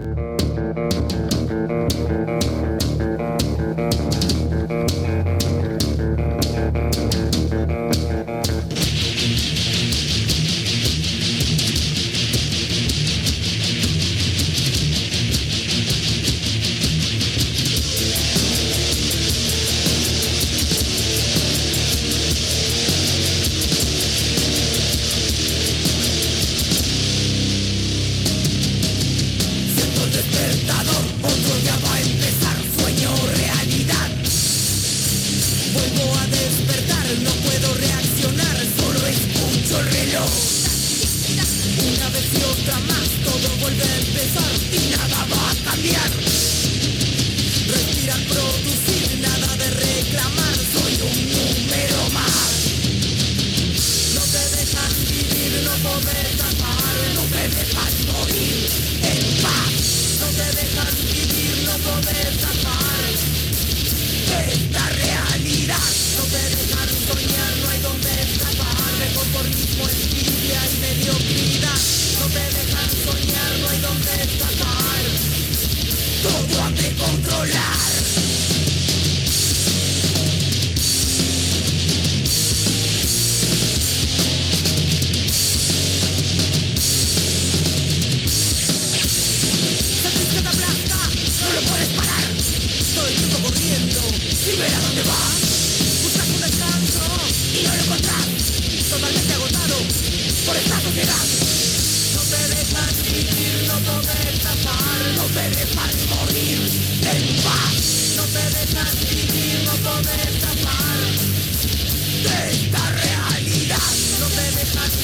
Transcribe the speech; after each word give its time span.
Thank 0.00 0.18
you. 2.62 2.77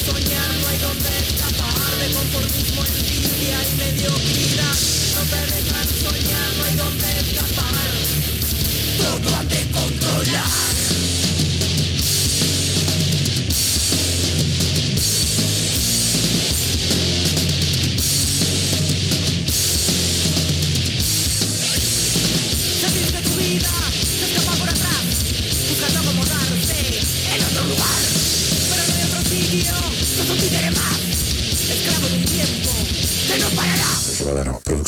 Soñar, 0.05 0.53
no 0.61 0.67
hay 0.67 0.77
donde 0.77 1.17
escapar 1.17 1.97
de 1.99 2.13
conformismo, 2.13 2.85
envidia 2.85 3.57
y 3.63 3.75
mediocridad. 3.77 4.44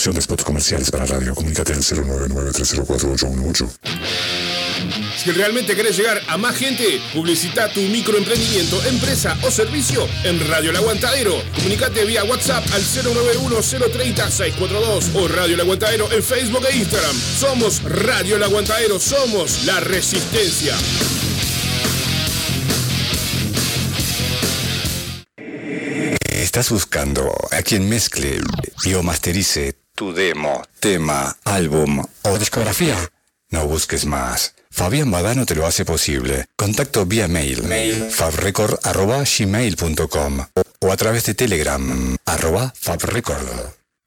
Producción 0.07 0.15
de 0.15 0.21
spots 0.21 0.43
comerciales 0.43 0.91
para 0.91 1.05
radio. 1.05 1.33
Comunícate 1.35 1.73
al 1.73 1.79
099-304-818. 1.79 3.69
Si 5.17 5.31
realmente 5.31 5.75
querés 5.75 5.97
llegar 5.97 6.21
a 6.27 6.37
más 6.37 6.55
gente, 6.55 7.01
publicita 7.13 7.73
tu 7.73 7.81
microemprendimiento, 7.81 8.81
empresa 8.85 9.37
o 9.43 9.51
servicio 9.51 10.07
en 10.23 10.39
Radio 10.47 10.69
El 10.69 10.77
Aguantadero. 10.77 11.33
Comunicate 11.55 12.05
vía 12.05 12.23
WhatsApp 12.23 12.63
al 12.73 12.81
091-030-642 12.83 15.15
o 15.15 15.27
Radio 15.27 15.55
El 15.55 15.61
Aguantadero 15.61 16.09
en 16.11 16.23
Facebook 16.23 16.65
e 16.69 16.77
Instagram. 16.77 17.15
Somos 17.15 17.83
Radio 17.83 18.37
El 18.37 18.43
Aguantadero, 18.43 18.99
somos 18.99 19.65
la 19.65 19.81
resistencia. 19.81 20.77
¿Estás 26.29 26.69
buscando 26.69 27.35
a 27.51 27.61
quien 27.61 27.89
mezcle 27.89 28.39
y 28.85 28.93
o 28.93 29.03
masterice 29.03 29.75
tu 29.97 30.13
demo, 30.13 30.63
tema, 30.79 31.35
álbum 31.43 32.05
o 32.21 32.37
discografía? 32.37 32.95
No 33.49 33.65
busques 33.65 34.05
más. 34.05 34.53
Fabián 34.69 35.09
Badano 35.09 35.47
te 35.47 35.55
lo 35.55 35.65
hace 35.65 35.85
posible. 35.85 36.45
Contacto 36.55 37.07
vía 37.07 37.27
mail, 37.27 37.63
mail 37.63 38.11
fabrecord.gmail.com 38.11 40.45
o 40.81 40.91
a 40.91 40.97
través 40.97 41.25
de 41.25 41.33
Telegram, 41.33 42.15
arroba 42.25 42.71
fabrecord. 42.79 43.47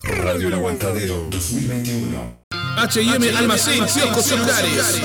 Radio 0.03 0.49
El 0.49 0.55
Aguantadero 0.55 1.27
2021. 1.31 2.41
H&M 2.79 3.37
Almacén, 3.37 3.85
kioscos 3.85 4.25
celulares. 4.25 5.03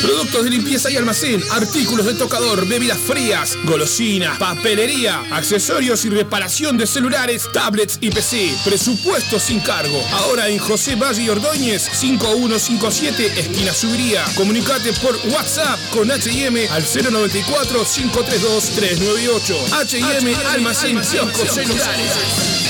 Productos 0.00 0.44
de 0.44 0.50
limpieza 0.50 0.90
y 0.90 0.96
almacén, 0.96 1.42
artículos 1.50 2.06
de 2.06 2.14
tocador, 2.14 2.66
bebidas 2.66 2.96
frías, 2.96 3.54
golosinas, 3.64 4.38
papelería, 4.38 5.20
accesorios 5.30 6.06
y 6.06 6.08
reparación 6.08 6.78
de 6.78 6.86
celulares, 6.86 7.46
tablets 7.52 7.98
y 8.00 8.08
PC. 8.10 8.54
Presupuesto 8.64 9.38
sin 9.38 9.60
cargo. 9.60 10.02
Ahora 10.12 10.48
en 10.48 10.58
José 10.58 10.96
Valle 10.96 11.22
y 11.22 11.28
Ordóñez, 11.28 11.82
5157, 11.82 13.38
esquina 13.38 13.74
Subiría. 13.74 14.24
Comunicate 14.34 14.94
por 14.94 15.14
WhatsApp 15.34 15.78
con 15.90 16.10
H&M 16.10 16.68
al 16.68 16.82
094-532-398. 16.82 19.72
H&M 19.72 20.34
Almacén, 20.46 20.98
kioscos 21.02 21.52
celulares. 21.52 22.65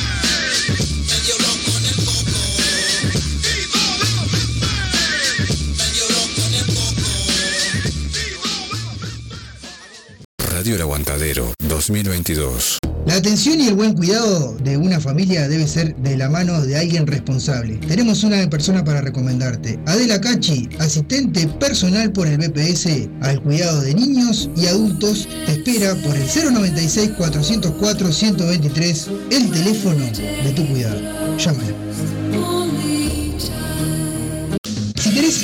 Radio 10.39 10.75
El 10.75 10.83
Aguantadero 10.83 11.55
2022. 11.59 12.79
La 13.07 13.15
atención 13.15 13.61
y 13.61 13.69
el 13.69 13.75
buen 13.75 13.95
cuidado 13.95 14.57
de 14.65 14.77
una 14.77 14.99
familia 14.99 15.49
debe 15.49 15.69
ser 15.69 15.95
de 15.95 16.17
la 16.17 16.29
mano 16.29 16.61
de 16.61 16.77
alguien 16.77 17.07
responsable. 17.07 17.77
Tenemos 17.87 18.25
una 18.25 18.51
persona 18.51 18.83
para 18.83 19.01
recomendarte. 19.01 19.79
Adela 19.87 20.21
Cachi, 20.21 20.69
asistente 20.81 21.47
personal 21.47 22.11
por 22.11 22.27
el 22.27 22.37
BPS 22.37 23.09
al 23.21 23.41
cuidado 23.43 23.81
de 23.83 23.95
niños 23.95 24.51
y 24.57 24.67
adultos, 24.67 25.29
te 25.47 25.53
espera 25.53 25.95
por 25.95 26.17
el 26.17 26.27
096 26.53 27.13
404 27.17 28.13
123, 28.13 29.07
el 29.31 29.51
teléfono 29.53 30.05
de 30.05 30.53
tu 30.57 30.67
cuidado. 30.67 31.01
Llámala. 31.39 31.96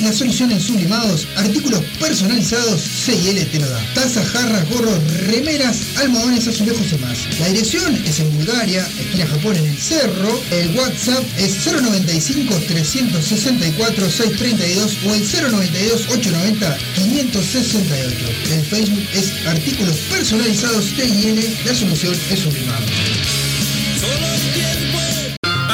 La 0.01 0.11
solución 0.11 0.51
en 0.51 0.59
sublimados, 0.59 1.27
artículos 1.35 1.81
personalizados, 1.99 2.81
CIL 2.81 3.45
te 3.47 3.59
lo 3.59 3.69
da. 3.69 3.79
Tazas, 3.93 4.27
jarras, 4.27 4.67
gorros, 4.69 4.99
remeras, 5.27 5.77
almohadones, 5.97 6.47
azulejos 6.47 6.91
y 6.91 6.97
más. 6.97 7.39
La 7.39 7.47
dirección 7.47 7.95
es 8.05 8.19
en 8.19 8.35
Bulgaria, 8.35 8.87
esquina 8.99 9.27
Japón 9.27 9.55
en 9.55 9.67
el 9.67 9.77
Cerro. 9.77 10.41
El 10.51 10.75
WhatsApp 10.77 11.23
es 11.37 11.65
095 11.65 12.55
364 12.67 14.09
632 14.09 14.97
o 15.05 15.13
el 15.13 15.51
092 15.51 16.01
890 16.09 16.77
568. 16.95 18.15
El 18.51 18.65
Facebook 18.65 19.07
es 19.13 19.47
artículos 19.47 19.95
personalizados 20.09 20.85
CIL, 20.95 21.57
la 21.65 21.75
solución 21.75 22.15
es 22.31 22.39
sublimados. 22.39 22.89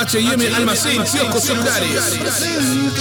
H&M 0.10 0.56
Almacén, 0.56 1.04
kioscos 1.04 1.44
celulares. 1.44 2.18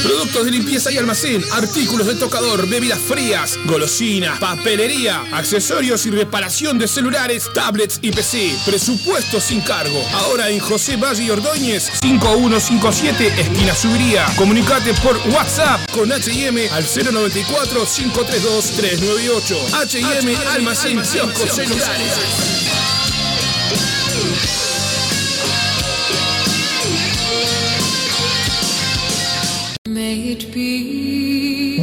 Productos 0.02 0.44
de 0.44 0.50
limpieza 0.50 0.92
y 0.92 0.98
almacén, 0.98 1.42
artículos 1.52 2.06
de 2.06 2.16
tocador, 2.16 2.68
bebidas 2.68 2.98
frías, 2.98 3.58
golosinas, 3.64 4.38
papelería, 4.38 5.24
accesorios 5.32 6.04
y 6.04 6.10
reparación 6.10 6.78
de 6.78 6.86
celulares, 6.86 7.48
tablets 7.54 7.98
y 8.02 8.10
PC. 8.10 8.54
Presupuesto 8.66 9.40
sin 9.40 9.62
cargo. 9.62 10.04
Ahora 10.12 10.50
en 10.50 10.60
José 10.60 10.98
Valle 10.98 11.24
y 11.24 11.30
Ordóñez, 11.30 11.90
5157, 12.02 13.40
esquina 13.40 13.74
Subiría. 13.74 14.26
Comunicate 14.36 14.92
por 15.02 15.16
WhatsApp 15.32 15.80
con 15.92 16.12
H&M 16.12 16.68
al 16.68 16.84
094 16.84 17.86
532 17.86 18.64
398. 18.76 19.56
H&M 19.80 20.36
Almacén, 20.52 21.00
kioscos 21.00 21.54
celulares. 21.54 22.68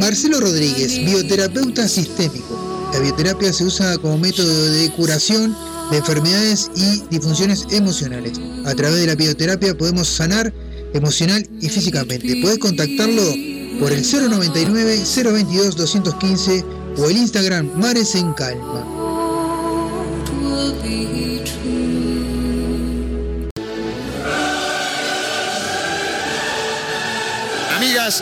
Marcelo 0.00 0.40
Rodríguez, 0.40 0.98
bioterapeuta 1.04 1.88
sistémico. 1.88 2.88
La 2.92 3.00
bioterapia 3.00 3.52
se 3.52 3.64
usa 3.64 3.98
como 3.98 4.18
método 4.18 4.70
de 4.72 4.90
curación 4.92 5.56
de 5.90 5.98
enfermedades 5.98 6.70
y 6.74 7.02
disfunciones 7.10 7.66
emocionales. 7.70 8.40
A 8.64 8.74
través 8.74 9.00
de 9.00 9.06
la 9.06 9.14
bioterapia 9.14 9.76
podemos 9.76 10.08
sanar 10.08 10.52
emocional 10.94 11.48
y 11.60 11.68
físicamente. 11.68 12.40
Puedes 12.40 12.58
contactarlo 12.58 13.22
por 13.80 13.92
el 13.92 14.02
099 14.02 15.02
022 15.14 15.76
215 15.76 16.64
o 16.98 17.10
el 17.10 17.16
Instagram 17.16 17.70
Mares 17.76 18.14
en 18.14 18.32
Calma. 18.32 18.84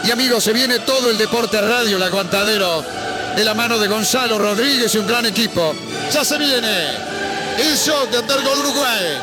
Y 0.02 0.10
amigos, 0.10 0.42
se 0.42 0.54
viene 0.54 0.78
todo 0.78 1.10
el 1.10 1.18
deporte 1.18 1.60
radio, 1.60 1.98
el 1.98 2.02
aguantadero, 2.02 2.82
de 3.36 3.44
la 3.44 3.52
mano 3.52 3.78
de 3.78 3.86
Gonzalo 3.86 4.38
Rodríguez 4.38 4.94
y 4.94 4.98
un 4.98 5.06
gran 5.06 5.26
equipo. 5.26 5.74
Ya 6.10 6.24
se 6.24 6.38
viene 6.38 6.88
el 7.58 7.76
show 7.76 8.08
de 8.10 8.20
Undergol 8.20 8.58
Uruguay. 8.60 9.18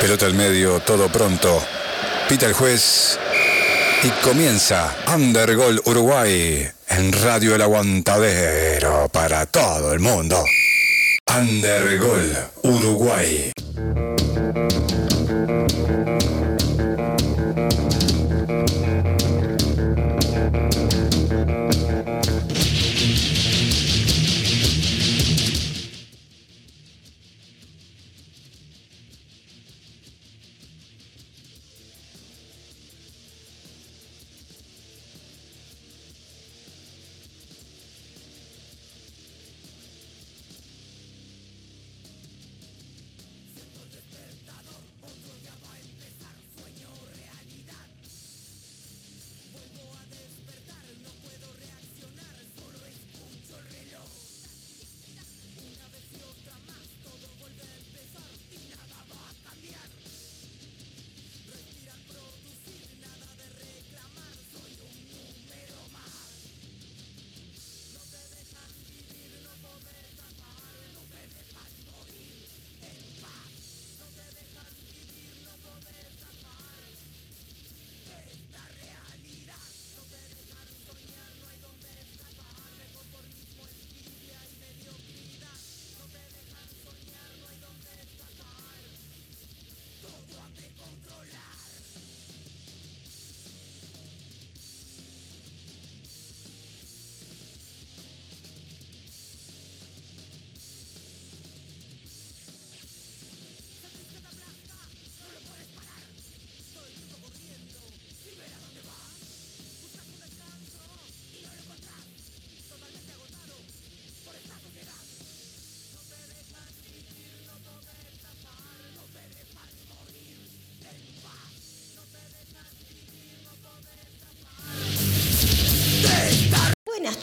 Pelota 0.00 0.26
al 0.26 0.34
medio, 0.34 0.80
todo 0.80 1.08
pronto. 1.08 1.62
Pita 2.28 2.46
el 2.46 2.52
juez 2.54 3.16
y 4.02 4.08
comienza 4.24 4.92
Undergol 5.14 5.80
Uruguay 5.84 6.68
en 6.88 7.12
Radio 7.12 7.54
El 7.54 7.62
Aguantadero 7.62 9.08
para 9.08 9.46
todo 9.46 9.92
el 9.92 10.00
mundo. 10.00 10.44
Undergol 11.32 12.36
Uruguay. 12.64 13.52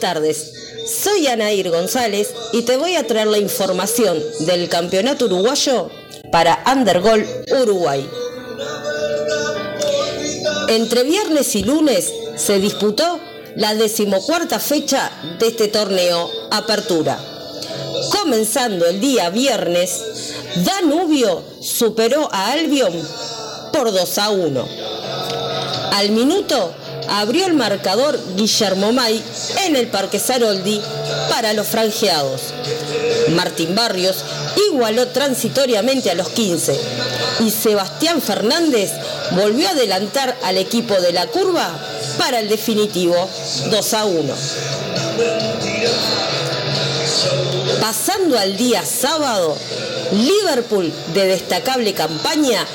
Tardes, 0.03 0.51
soy 0.85 1.27
Anair 1.27 1.69
González 1.69 2.33
y 2.51 2.63
te 2.63 2.75
voy 2.75 2.97
a 2.97 3.07
traer 3.07 3.27
la 3.27 3.37
información 3.37 4.21
del 4.39 4.67
campeonato 4.67 5.27
uruguayo 5.27 5.89
para 6.29 6.61
Undergol 6.69 7.25
Uruguay. 7.61 8.05
Entre 10.67 11.03
viernes 11.03 11.55
y 11.55 11.63
lunes 11.63 12.11
se 12.35 12.59
disputó 12.59 13.17
la 13.55 13.75
decimocuarta 13.75 14.59
fecha 14.59 15.09
de 15.39 15.47
este 15.47 15.69
torneo 15.69 16.29
Apertura. 16.51 17.17
Comenzando 18.11 18.85
el 18.85 18.99
día 18.99 19.29
viernes, 19.29 20.01
Danubio 20.65 21.43
superó 21.61 22.27
a 22.29 22.51
Albion 22.51 22.91
por 23.71 23.93
2 23.93 24.17
a 24.17 24.29
1. 24.31 24.67
Al 25.93 26.11
minuto 26.11 26.73
abrió 27.09 27.45
el 27.45 27.53
marcador 27.53 28.19
Guillermo 28.35 28.91
May 28.91 29.23
en 29.65 29.75
el 29.75 29.87
Parque 29.87 30.19
Saroldi 30.19 30.81
para 31.29 31.53
los 31.53 31.67
franjeados. 31.67 32.41
Martín 33.29 33.75
Barrios 33.75 34.17
igualó 34.69 35.07
transitoriamente 35.07 36.11
a 36.11 36.15
los 36.15 36.29
15 36.29 36.79
y 37.41 37.51
Sebastián 37.51 38.21
Fernández 38.21 38.91
volvió 39.31 39.67
a 39.67 39.71
adelantar 39.71 40.37
al 40.43 40.57
equipo 40.57 40.99
de 40.99 41.13
la 41.13 41.27
curva 41.27 41.69
para 42.17 42.39
el 42.39 42.49
definitivo 42.49 43.29
2 43.69 43.93
a 43.93 44.05
1. 44.05 44.33
Pasando 47.79 48.37
al 48.37 48.55
día 48.57 48.85
sábado, 48.85 49.57
Liverpool, 50.11 50.91
de 51.13 51.27
destacable 51.27 51.93
campaña, 51.93 52.65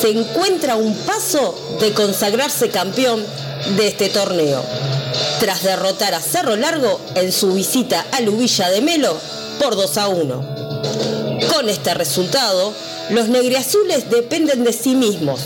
se 0.00 0.10
encuentra 0.10 0.74
a 0.74 0.76
un 0.76 0.94
paso 0.98 1.78
de 1.80 1.92
consagrarse 1.92 2.68
campeón 2.70 3.24
de 3.76 3.88
este 3.88 4.08
torneo, 4.08 4.62
tras 5.40 5.62
derrotar 5.62 6.14
a 6.14 6.20
Cerro 6.20 6.56
Largo 6.56 7.00
en 7.14 7.32
su 7.32 7.52
visita 7.52 8.06
a 8.12 8.20
Lubilla 8.20 8.70
de 8.70 8.80
Melo 8.80 9.16
por 9.58 9.76
2 9.76 9.96
a 9.98 10.08
1. 10.08 11.48
Con 11.52 11.68
este 11.68 11.94
resultado, 11.94 12.72
los 13.10 13.28
negriazules 13.28 14.10
dependen 14.10 14.64
de 14.64 14.72
sí 14.72 14.94
mismos. 14.94 15.40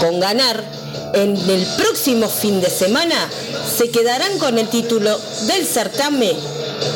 Con 0.00 0.20
ganar, 0.20 0.62
en 1.14 1.36
el 1.48 1.66
próximo 1.76 2.28
fin 2.28 2.60
de 2.60 2.70
semana 2.70 3.28
se 3.76 3.90
quedarán 3.90 4.38
con 4.38 4.58
el 4.58 4.68
título 4.68 5.18
del 5.46 5.64
certamen 5.64 6.36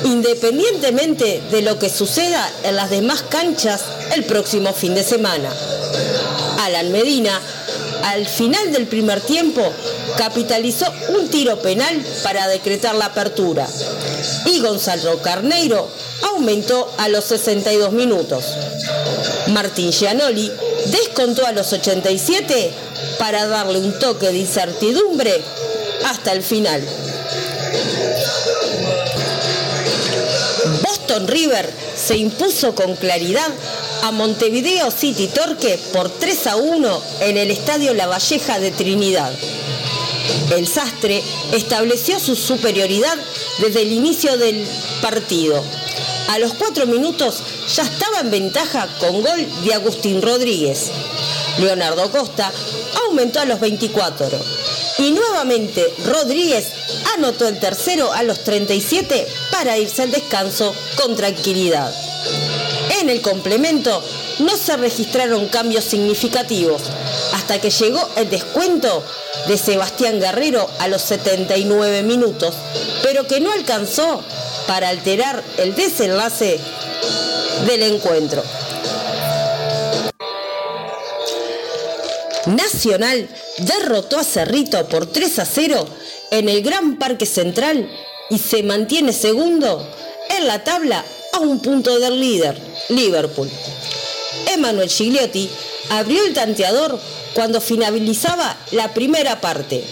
independientemente 0.04 1.42
de 1.50 1.62
lo 1.62 1.78
que 1.78 1.88
suceda 1.88 2.50
en 2.62 2.76
las 2.76 2.90
demás 2.90 3.22
canchas 3.22 3.82
el 4.14 4.24
próximo 4.24 4.72
fin 4.72 4.94
de 4.94 5.04
semana. 5.04 5.50
Alan 6.60 6.92
Medina, 6.92 7.40
al 8.04 8.26
final 8.26 8.72
del 8.72 8.86
primer 8.86 9.20
tiempo, 9.20 9.62
capitalizó 10.18 10.84
un 11.16 11.28
tiro 11.28 11.60
penal 11.60 12.04
para 12.24 12.48
decretar 12.48 12.92
la 12.96 13.06
apertura 13.06 13.68
y 14.46 14.58
Gonzalo 14.58 15.22
Carneiro 15.22 15.88
aumentó 16.34 16.92
a 16.98 17.08
los 17.08 17.24
62 17.26 17.92
minutos. 17.92 18.44
Martín 19.46 19.92
Gianoli 19.92 20.50
descontó 20.86 21.46
a 21.46 21.52
los 21.52 21.72
87 21.72 22.72
para 23.20 23.46
darle 23.46 23.78
un 23.78 23.96
toque 24.00 24.26
de 24.26 24.38
incertidumbre 24.38 25.40
hasta 26.04 26.32
el 26.32 26.42
final. 26.42 26.82
Boston 30.82 31.28
River 31.28 31.72
se 31.96 32.16
impuso 32.16 32.74
con 32.74 32.96
claridad 32.96 33.48
a 34.02 34.10
Montevideo 34.10 34.90
City 34.90 35.28
Torque 35.28 35.78
por 35.92 36.10
3 36.10 36.46
a 36.48 36.56
1 36.56 37.02
en 37.20 37.36
el 37.36 37.52
Estadio 37.52 37.94
La 37.94 38.08
Valleja 38.08 38.58
de 38.58 38.72
Trinidad. 38.72 39.32
El 40.50 40.66
Sastre 40.66 41.22
estableció 41.52 42.18
su 42.18 42.34
superioridad 42.36 43.16
desde 43.58 43.82
el 43.82 43.92
inicio 43.92 44.36
del 44.36 44.66
partido. 45.00 45.62
A 46.28 46.38
los 46.38 46.54
cuatro 46.54 46.86
minutos 46.86 47.42
ya 47.74 47.82
estaba 47.82 48.20
en 48.20 48.30
ventaja 48.30 48.88
con 48.98 49.22
gol 49.22 49.46
de 49.64 49.74
Agustín 49.74 50.20
Rodríguez. 50.20 50.90
Leonardo 51.58 52.10
Costa 52.10 52.52
aumentó 53.06 53.40
a 53.40 53.44
los 53.44 53.60
24 53.60 54.28
y 54.98 55.12
nuevamente 55.12 55.86
Rodríguez 56.04 56.66
anotó 57.16 57.48
el 57.48 57.58
tercero 57.58 58.12
a 58.12 58.22
los 58.22 58.44
37 58.44 59.26
para 59.50 59.78
irse 59.78 60.02
al 60.02 60.10
descanso 60.10 60.74
con 60.96 61.16
tranquilidad. 61.16 61.92
En 63.00 63.08
el 63.08 63.20
complemento 63.22 64.02
no 64.40 64.56
se 64.56 64.76
registraron 64.76 65.48
cambios 65.48 65.84
significativos 65.84 66.82
hasta 67.32 67.60
que 67.60 67.70
llegó 67.70 68.00
el 68.16 68.30
descuento 68.30 69.02
de 69.46 69.56
Sebastián 69.58 70.20
Guerrero 70.20 70.68
a 70.78 70.88
los 70.88 71.02
79 71.02 72.02
minutos, 72.02 72.54
pero 73.02 73.26
que 73.26 73.40
no 73.40 73.52
alcanzó 73.52 74.22
para 74.66 74.88
alterar 74.88 75.42
el 75.58 75.74
desenlace 75.74 76.58
del 77.66 77.82
encuentro. 77.82 78.42
Nacional 82.46 83.28
derrotó 83.58 84.18
a 84.18 84.24
Cerrito 84.24 84.86
por 84.88 85.06
3 85.06 85.38
a 85.38 85.44
0 85.44 85.86
en 86.30 86.48
el 86.48 86.62
Gran 86.62 86.98
Parque 86.98 87.26
Central 87.26 87.90
y 88.30 88.38
se 88.38 88.62
mantiene 88.62 89.12
segundo 89.12 89.86
en 90.30 90.46
la 90.46 90.64
tabla 90.64 91.04
a 91.32 91.38
un 91.38 91.60
punto 91.60 91.98
del 91.98 92.20
líder, 92.20 92.58
Liverpool. 92.88 93.50
Emanuel 94.46 94.88
Gigliotti 94.88 95.50
abrió 95.90 96.24
el 96.24 96.34
tanteador 96.34 96.98
cuando 97.34 97.60
finalizaba 97.60 98.56
la 98.72 98.92
primera 98.94 99.40
parte. 99.40 99.84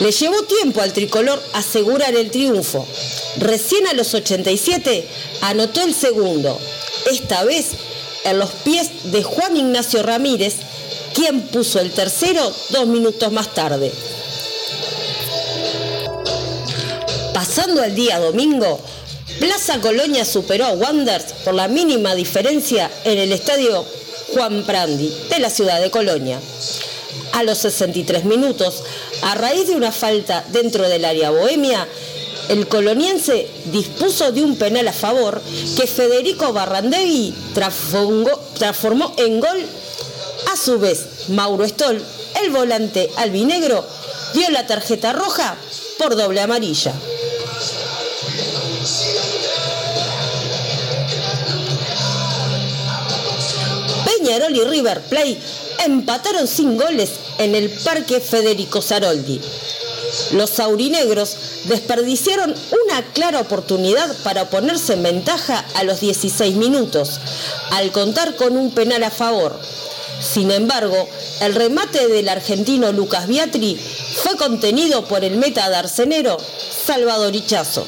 Le 0.00 0.10
llevó 0.10 0.42
tiempo 0.42 0.80
al 0.80 0.92
tricolor 0.92 1.42
asegurar 1.52 2.14
el 2.14 2.30
triunfo. 2.30 2.86
Recién 3.38 3.86
a 3.86 3.94
los 3.94 4.12
87 4.14 5.06
anotó 5.42 5.82
el 5.82 5.94
segundo, 5.94 6.58
esta 7.10 7.44
vez 7.44 7.66
en 8.24 8.38
los 8.38 8.50
pies 8.50 9.12
de 9.12 9.22
Juan 9.22 9.56
Ignacio 9.56 10.02
Ramírez, 10.02 10.54
quien 11.14 11.42
puso 11.42 11.80
el 11.80 11.92
tercero 11.92 12.52
dos 12.70 12.86
minutos 12.86 13.30
más 13.32 13.54
tarde. 13.54 13.92
Pasando 17.32 17.82
al 17.82 17.94
día 17.94 18.18
domingo, 18.18 18.80
Plaza 19.38 19.80
Colonia 19.80 20.24
superó 20.24 20.66
a 20.66 20.72
Wanderers 20.72 21.32
por 21.44 21.54
la 21.54 21.68
mínima 21.68 22.14
diferencia 22.14 22.90
en 23.04 23.18
el 23.18 23.32
estadio 23.32 23.84
Juan 24.32 24.64
Prandi 24.64 25.12
de 25.30 25.38
la 25.38 25.50
ciudad 25.50 25.80
de 25.80 25.90
Colonia. 25.90 26.40
A 27.32 27.42
los 27.42 27.58
63 27.58 28.24
minutos, 28.24 28.82
a 29.22 29.34
raíz 29.34 29.68
de 29.68 29.76
una 29.76 29.92
falta 29.92 30.44
dentro 30.52 30.88
del 30.88 31.04
área 31.04 31.30
bohemia, 31.30 31.86
el 32.48 32.68
coloniense 32.68 33.48
dispuso 33.66 34.32
de 34.32 34.44
un 34.44 34.56
penal 34.56 34.86
a 34.88 34.92
favor 34.92 35.40
que 35.76 35.86
Federico 35.86 36.52
Barrandegui 36.52 37.34
transformó 37.54 39.14
en 39.16 39.40
gol 39.40 39.66
a 40.52 40.56
su 40.56 40.78
vez, 40.78 41.28
Mauro 41.28 41.66
Stoll, 41.66 42.02
el 42.42 42.50
volante 42.50 43.10
albinegro, 43.16 43.84
dio 44.34 44.50
la 44.50 44.66
tarjeta 44.66 45.12
roja 45.12 45.56
por 45.98 46.16
doble 46.16 46.40
amarilla. 46.40 46.92
Peñarol 54.24 54.56
y 54.56 54.64
River 54.64 55.02
Plate 55.02 55.38
empataron 55.84 56.46
sin 56.46 56.78
goles 56.78 57.10
en 57.38 57.54
el 57.54 57.68
Parque 57.68 58.20
Federico 58.20 58.80
Saroldi. 58.80 59.38
Los 60.32 60.48
saurinegros 60.48 61.36
desperdiciaron 61.64 62.54
una 62.84 63.02
clara 63.12 63.40
oportunidad 63.40 64.16
para 64.22 64.48
ponerse 64.48 64.94
en 64.94 65.02
ventaja 65.02 65.62
a 65.74 65.84
los 65.84 66.00
16 66.00 66.56
minutos, 66.56 67.20
al 67.72 67.92
contar 67.92 68.34
con 68.36 68.56
un 68.56 68.70
penal 68.70 69.02
a 69.02 69.10
favor, 69.10 69.60
sin 70.20 70.50
embargo, 70.50 71.06
el 71.42 71.54
remate 71.54 72.08
del 72.08 72.30
argentino 72.30 72.92
Lucas 72.92 73.26
Biatri 73.26 73.76
fue 74.22 74.36
contenido 74.36 75.04
por 75.04 75.22
el 75.22 75.36
meta 75.36 75.68
darcenero 75.68 76.38
Salvador 76.86 77.34
Ichazo. 77.36 77.86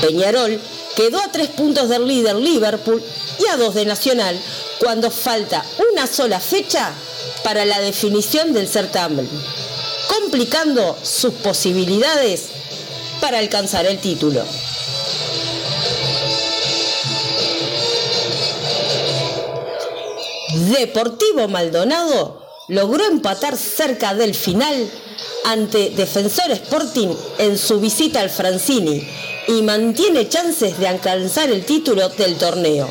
Peñarol 0.00 0.58
quedó 0.96 1.20
a 1.20 1.30
tres 1.30 1.50
puntos 1.50 1.88
del 1.88 2.08
líder 2.08 2.34
Liverpool 2.36 3.02
y 3.38 3.46
a 3.48 3.56
dos 3.56 3.74
de 3.74 3.84
Nacional 3.84 4.40
cuando 4.80 5.10
falta 5.10 5.64
una 5.92 6.06
sola 6.06 6.40
fecha 6.40 6.92
para 7.44 7.64
la 7.64 7.80
definición 7.80 8.52
del 8.52 8.66
certamen, 8.66 9.28
complicando 10.08 10.96
sus 11.02 11.34
posibilidades 11.34 12.46
para 13.20 13.38
alcanzar 13.38 13.86
el 13.86 13.98
título. 13.98 14.42
Deportivo 20.70 21.48
Maldonado 21.48 22.42
logró 22.68 23.04
empatar 23.04 23.56
cerca 23.56 24.14
del 24.14 24.34
final 24.34 24.90
ante 25.44 25.90
Defensor 25.90 26.50
Sporting 26.50 27.08
en 27.38 27.56
su 27.58 27.80
visita 27.80 28.20
al 28.20 28.30
Francini 28.30 29.08
y 29.48 29.62
mantiene 29.62 30.28
chances 30.28 30.78
de 30.78 30.88
alcanzar 30.88 31.50
el 31.50 31.64
título 31.64 32.08
del 32.10 32.36
torneo, 32.36 32.88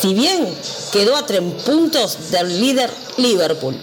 si 0.00 0.14
bien 0.14 0.52
quedó 0.92 1.16
a 1.16 1.26
tres 1.26 1.42
puntos 1.64 2.30
del 2.30 2.60
líder 2.60 2.90
Liverpool. 3.16 3.76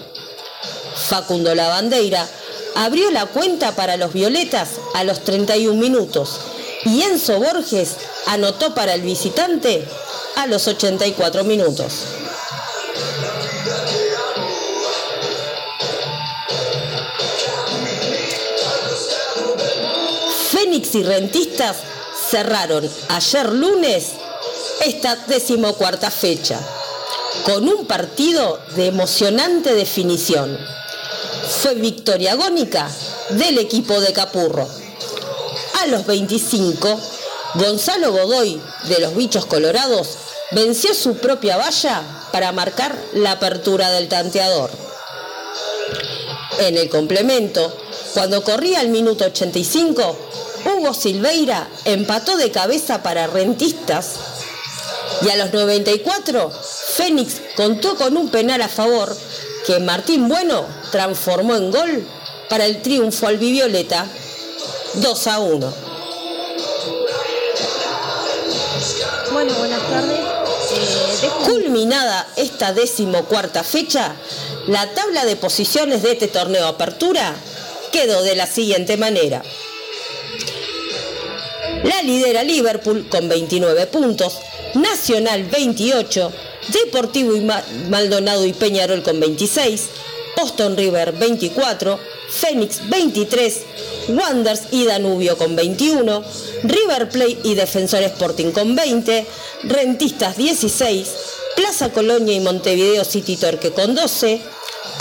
Facundo 0.96 1.56
Lavandeira 1.56 2.27
abrió 2.75 3.12
la 3.12 3.25
cuenta 3.25 3.75
para 3.75 3.98
los 3.98 4.13
Violetas 4.13 4.70
a 4.94 5.03
los 5.03 5.24
31 5.24 5.80
minutos 5.80 6.39
y 6.86 7.01
Enzo 7.01 7.39
Borges 7.39 7.96
anotó 8.27 8.74
para 8.74 8.94
el 8.94 9.01
visitante 9.01 9.86
a 10.36 10.48
los 10.48 10.68
84 10.68 11.44
minutos. 11.44 12.06
Y 20.74 21.03
Rentistas 21.03 21.77
cerraron 22.32 22.89
ayer 23.10 23.48
lunes 23.53 24.06
esta 24.84 25.15
decimocuarta 25.27 26.10
fecha 26.10 26.60
con 27.46 27.70
un 27.70 27.86
partido 27.86 28.60
de 28.75 28.88
emocionante 28.88 29.75
definición. 29.75 30.58
Fue 31.62 31.75
victoria 31.75 32.32
agónica 32.32 32.89
del 33.30 33.60
equipo 33.60 34.01
de 34.01 34.13
Capurro. 34.13 34.68
A 35.80 35.86
los 35.86 36.08
25, 36.08 37.00
Gonzalo 37.53 38.12
Godoy 38.12 38.60
de 38.86 39.00
los 39.00 39.15
Bichos 39.15 39.46
Colorados 39.46 40.08
venció 40.53 40.96
su 40.96 41.18
propia 41.18 41.56
valla 41.56 42.01
para 42.32 42.51
marcar 42.51 42.98
la 43.13 43.34
apertura 43.34 43.92
del 43.92 44.08
tanteador. 44.08 44.72
En 46.62 46.77
el 46.77 46.89
complemento, 46.89 47.72
cuando 48.15 48.44
corría 48.44 48.82
el 48.82 48.89
minuto 48.89 49.25
85, 49.25 50.32
Hugo 50.84 50.94
Silveira 50.94 51.70
empató 51.86 52.36
de 52.36 52.52
cabeza 52.52 53.02
para 53.02 53.28
Rentistas 53.28 54.16
y 55.22 55.30
a 55.30 55.38
los 55.38 55.54
94 55.54 56.52
Fénix 56.98 57.40
contó 57.56 57.96
con 57.96 58.18
un 58.18 58.28
penal 58.28 58.62
a 58.62 58.68
favor 58.68 59.16
que 59.66 59.80
Martín 59.80 60.28
Bueno 60.28 60.66
transformó 60.92 61.56
en 61.56 61.72
gol 61.72 62.06
para 62.50 62.66
el 62.66 62.82
triunfo 62.82 63.28
al 63.28 63.38
Vivioleta 63.38 64.06
2 64.96 65.28
a 65.28 65.40
1. 65.40 65.74
Bueno, 69.32 69.54
buenas 69.54 69.90
tardes. 69.90 70.20
Eh, 71.22 71.30
Culminada 71.46 72.28
esta 72.36 72.74
decimocuarta 72.74 73.63
fecha, 73.63 74.16
la 74.68 74.94
tabla 74.94 75.24
de 75.24 75.38
posiciones 75.38 76.04
de 76.04 76.12
este 76.12 76.28
torneo 76.28 76.68
Apertura 76.68 77.34
quedó 77.94 78.22
de 78.22 78.36
la 78.36 78.48
siguiente 78.48 78.98
manera. 78.98 79.42
La 81.84 82.02
lidera 82.02 82.44
Liverpool 82.44 83.08
con 83.10 83.28
29 83.28 83.88
puntos, 83.88 84.40
Nacional 84.74 85.44
28, 85.44 86.32
Deportivo 86.70 87.36
y 87.36 87.42
Maldonado 87.90 88.46
y 88.46 88.54
Peñarol 88.54 89.04
con 89.04 89.20
26, 89.20 89.90
Boston 90.38 90.78
River 90.78 91.12
24, 91.12 92.00
Fénix 92.30 92.90
23, 92.90 93.62
Wanders 94.10 94.62
y 94.72 94.86
Danubio 94.86 95.38
con 95.38 95.58
21, 95.58 96.24
River 96.63 97.10
Plate 97.10 97.40
y 97.44 97.56
Defensor 97.56 98.04
Sporting 98.04 98.52
con 98.52 98.75
20, 98.75 99.25
Rentistas 99.63 100.38
16, 100.38 101.08
Plaza 101.58 101.92
Colonia 101.92 102.34
y 102.34 102.40
Montevideo 102.40 103.04
City 103.04 103.36
Torque 103.36 103.72
con 103.72 103.94
12, 103.94 104.42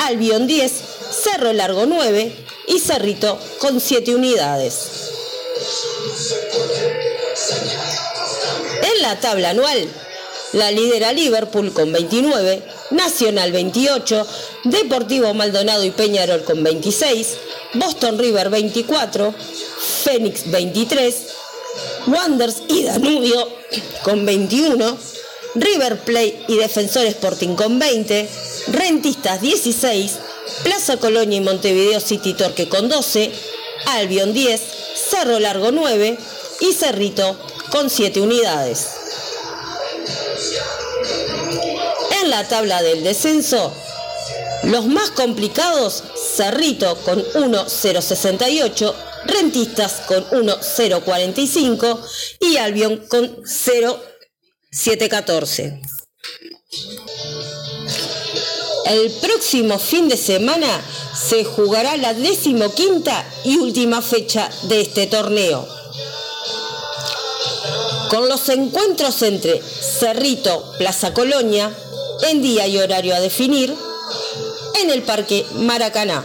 Albion 0.00 0.48
10, 0.48 0.72
Cerro 1.12 1.52
Largo 1.52 1.86
9 1.86 2.32
y 2.66 2.80
Cerrito 2.80 3.38
con 3.60 3.80
7 3.80 4.16
unidades. 4.16 5.01
La 9.02 9.18
tabla 9.18 9.50
anual, 9.50 9.88
la 10.52 10.70
lidera 10.70 11.12
Liverpool 11.12 11.72
con 11.72 11.92
29, 11.92 12.62
Nacional 12.92 13.50
28, 13.50 14.26
Deportivo 14.64 15.34
Maldonado 15.34 15.84
y 15.84 15.90
Peñarol 15.90 16.44
con 16.44 16.62
26, 16.62 17.36
Boston 17.74 18.18
River 18.18 18.48
24, 18.48 19.34
Fénix 20.04 20.48
23, 20.48 21.14
Wanders 22.06 22.62
y 22.68 22.84
Danubio 22.84 23.48
con 24.04 24.24
21, 24.24 24.96
River 25.56 25.98
Plate 25.98 26.44
y 26.46 26.56
Defensor 26.58 27.04
Sporting 27.06 27.56
con 27.56 27.80
20, 27.80 28.28
Rentistas 28.68 29.40
16, 29.40 30.12
Plaza 30.62 30.96
Colonia 30.98 31.38
y 31.38 31.40
Montevideo 31.40 31.98
City 31.98 32.34
Torque 32.34 32.68
con 32.68 32.88
12, 32.88 33.32
Albion 33.86 34.32
10, 34.32 34.60
Cerro 35.10 35.40
Largo 35.40 35.72
9 35.72 36.16
y 36.60 36.72
Cerrito 36.72 37.36
con 37.72 37.90
7 37.90 38.20
unidades. 38.20 38.86
En 42.22 42.30
la 42.30 42.46
tabla 42.46 42.80
del 42.82 43.02
descenso, 43.02 43.74
los 44.64 44.84
más 44.86 45.10
complicados, 45.10 46.04
Cerrito 46.36 46.94
con 46.98 47.24
1.068, 47.24 48.94
Rentistas 49.24 50.02
con 50.06 50.24
1.045 50.30 51.98
y 52.40 52.58
Albion 52.58 52.98
con 53.08 53.42
0.714. 53.42 55.80
El 58.86 59.10
próximo 59.12 59.78
fin 59.78 60.08
de 60.08 60.16
semana 60.18 60.82
se 61.14 61.44
jugará 61.44 61.96
la 61.96 62.14
decimoquinta 62.14 63.24
y 63.44 63.56
última 63.56 64.02
fecha 64.02 64.50
de 64.64 64.80
este 64.82 65.06
torneo. 65.06 65.81
Con 68.12 68.28
los 68.28 68.46
encuentros 68.50 69.22
entre 69.22 69.62
Cerrito, 69.62 70.74
Plaza 70.76 71.14
Colonia, 71.14 71.74
en 72.28 72.42
día 72.42 72.66
y 72.66 72.76
horario 72.76 73.14
a 73.14 73.20
definir, 73.20 73.74
en 74.82 74.90
el 74.90 75.02
Parque 75.02 75.46
Maracaná. 75.54 76.22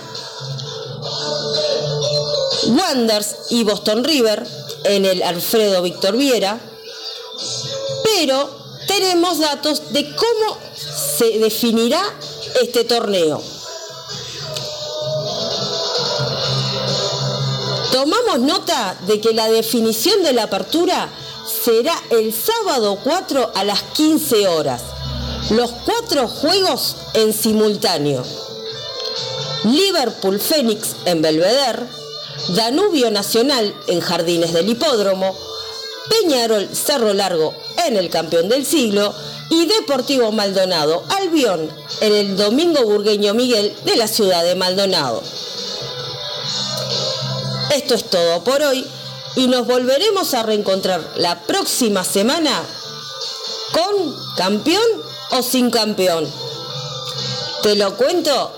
Wanders 2.67 3.35
y 3.51 3.63
Boston 3.63 4.03
River 4.03 4.45
en 4.83 5.05
el 5.05 5.23
Alfredo 5.23 5.81
Víctor 5.81 6.17
Viera, 6.17 6.59
pero 8.03 8.49
tenemos 8.85 9.39
datos 9.39 9.93
de 9.93 10.13
cómo 10.13 10.57
se 11.17 11.39
definirá 11.39 12.03
este 12.62 12.83
torneo. 12.83 13.41
Tomamos 17.93 18.39
nota 18.39 18.97
de 19.07 19.21
que 19.21 19.33
la 19.33 19.49
definición 19.49 20.21
de 20.23 20.33
la 20.33 20.43
apertura 20.43 21.09
será 21.67 22.01
el 22.12 22.34
sábado 22.34 22.97
4 23.03 23.51
a 23.53 23.65
las 23.65 23.84
15 23.84 24.47
horas. 24.47 24.84
Los 25.49 25.71
cuatro 25.71 26.30
juegos 26.30 26.95
en 27.13 27.34
simultáneo. 27.34 28.23
Liverpool 29.65 30.39
Fénix 30.39 30.95
en 31.03 31.21
Belvedere, 31.21 31.84
Danubio 32.56 33.12
Nacional 33.12 33.75
en 33.88 33.99
Jardines 33.99 34.53
del 34.53 34.69
Hipódromo, 34.69 35.38
Peñarol 36.10 36.69
Cerro 36.73 37.13
Largo 37.13 37.53
en 37.86 37.97
el 37.97 38.10
Campeón 38.10 38.47
del 38.47 38.65
Siglo 38.65 39.13
y 39.49 39.65
Deportivo 39.65 40.32
Maldonado 40.32 41.03
Albión 41.19 41.69
en 41.99 42.13
el 42.13 42.38
Domingo 42.38 42.82
Burgueño 42.86 43.34
Miguel 43.34 43.75
de 43.84 43.97
la 43.97 44.08
ciudad 44.08 44.45
de 44.45 44.56
Maldonado. 44.56 45.21
Esto 47.75 47.93
es 47.93 48.10
todo 48.10 48.41
por 48.45 48.62
hoy 48.62 48.88
y 49.38 49.47
nos 49.47 49.67
volveremos 49.67 50.34
a 50.34 50.41
reencontrar 50.41 51.13
la 51.17 51.39
próxima 51.43 52.04
semana 52.04 52.52
con 53.71 54.15
campeón 54.36 54.84
o 55.32 55.43
sin 55.43 55.69
campeón. 55.69 56.28
Te 57.62 57.76
lo 57.76 57.95
cuento 57.95 58.52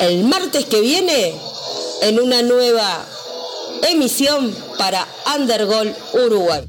el 0.00 0.24
martes 0.24 0.66
que 0.66 0.80
viene 0.80 1.40
en 2.02 2.20
una 2.20 2.42
nueva 2.42 3.06
emisión 3.88 4.52
para 4.78 5.06
Undergol 5.36 5.94
Uruguay. 6.12 6.62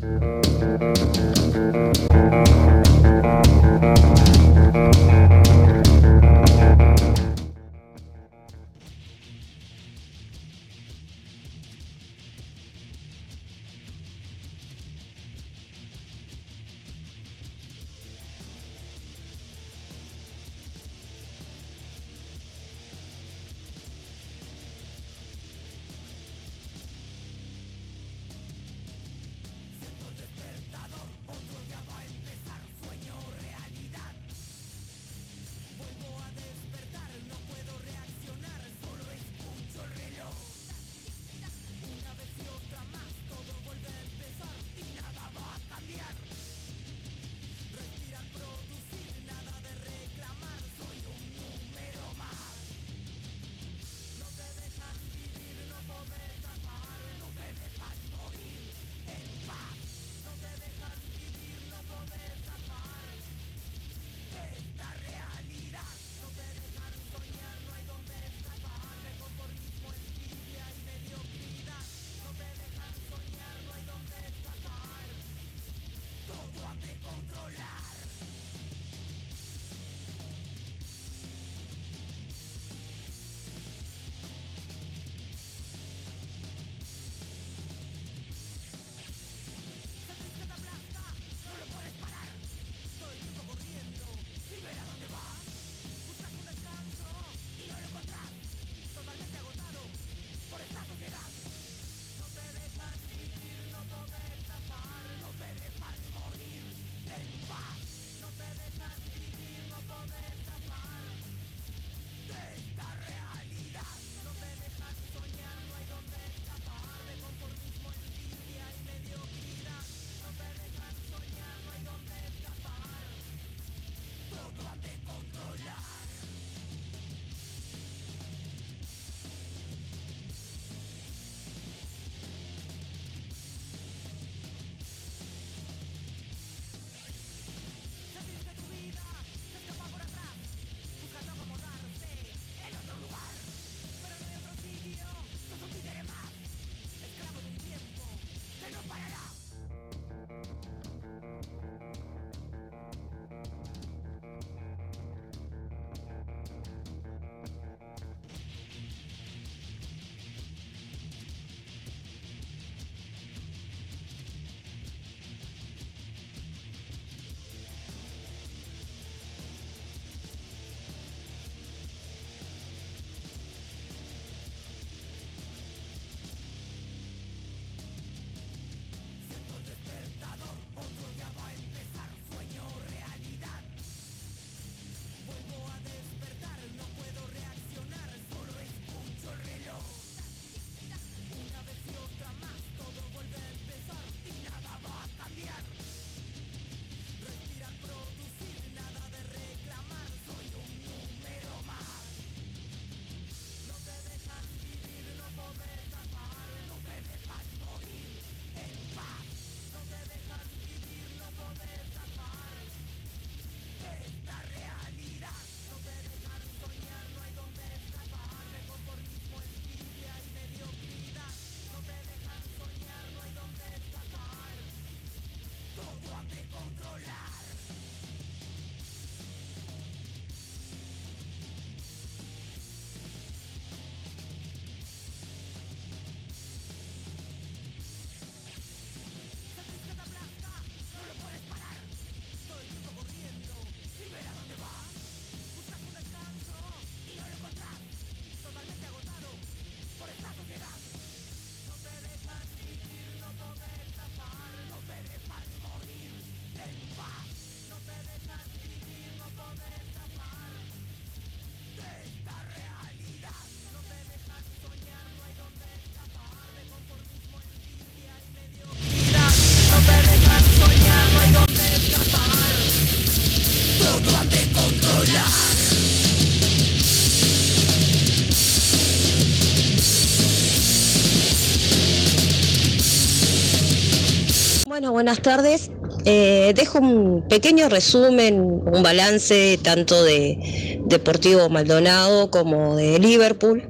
Buenas 284.94 285.22
tardes. 285.22 285.72
Eh, 286.06 286.54
dejo 286.56 286.78
un 286.78 287.28
pequeño 287.28 287.68
resumen, 287.68 288.40
un 288.40 288.84
balance 288.84 289.60
tanto 289.62 290.04
de 290.04 290.80
Deportivo 290.86 291.50
Maldonado 291.50 292.30
como 292.30 292.76
de 292.76 293.00
Liverpool. 293.00 293.70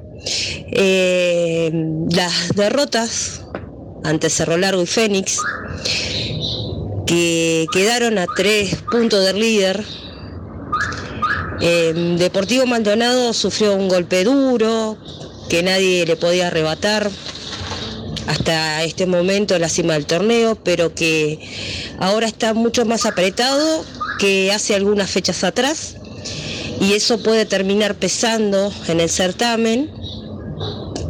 Eh, 0.70 1.72
las 2.10 2.50
derrotas 2.54 3.46
ante 4.04 4.28
Cerro 4.28 4.58
Largo 4.58 4.82
y 4.82 4.86
Fénix, 4.86 5.38
que 7.06 7.66
quedaron 7.72 8.18
a 8.18 8.26
tres 8.36 8.76
puntos 8.90 9.24
del 9.24 9.40
líder. 9.40 9.82
Eh, 11.62 12.16
Deportivo 12.18 12.66
Maldonado 12.66 13.32
sufrió 13.32 13.74
un 13.74 13.88
golpe 13.88 14.24
duro 14.24 14.98
que 15.48 15.62
nadie 15.62 16.04
le 16.04 16.16
podía 16.16 16.48
arrebatar 16.48 17.10
hasta 18.26 18.82
este 18.84 19.06
momento 19.06 19.58
la 19.58 19.68
cima 19.68 19.94
del 19.94 20.06
torneo, 20.06 20.56
pero 20.56 20.94
que 20.94 21.38
ahora 21.98 22.26
está 22.26 22.54
mucho 22.54 22.84
más 22.84 23.06
apretado 23.06 23.84
que 24.18 24.52
hace 24.52 24.74
algunas 24.74 25.10
fechas 25.10 25.44
atrás 25.44 25.96
y 26.80 26.92
eso 26.92 27.22
puede 27.22 27.46
terminar 27.46 27.94
pesando 27.96 28.72
en 28.88 29.00
el 29.00 29.08
certamen 29.08 29.90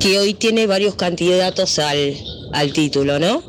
que 0.00 0.18
hoy 0.18 0.35
tiene 0.35 0.66
varios 0.66 0.94
candidatos 0.94 1.79
al, 1.79 2.16
al 2.53 2.72
título, 2.72 3.18
¿no? 3.18 3.42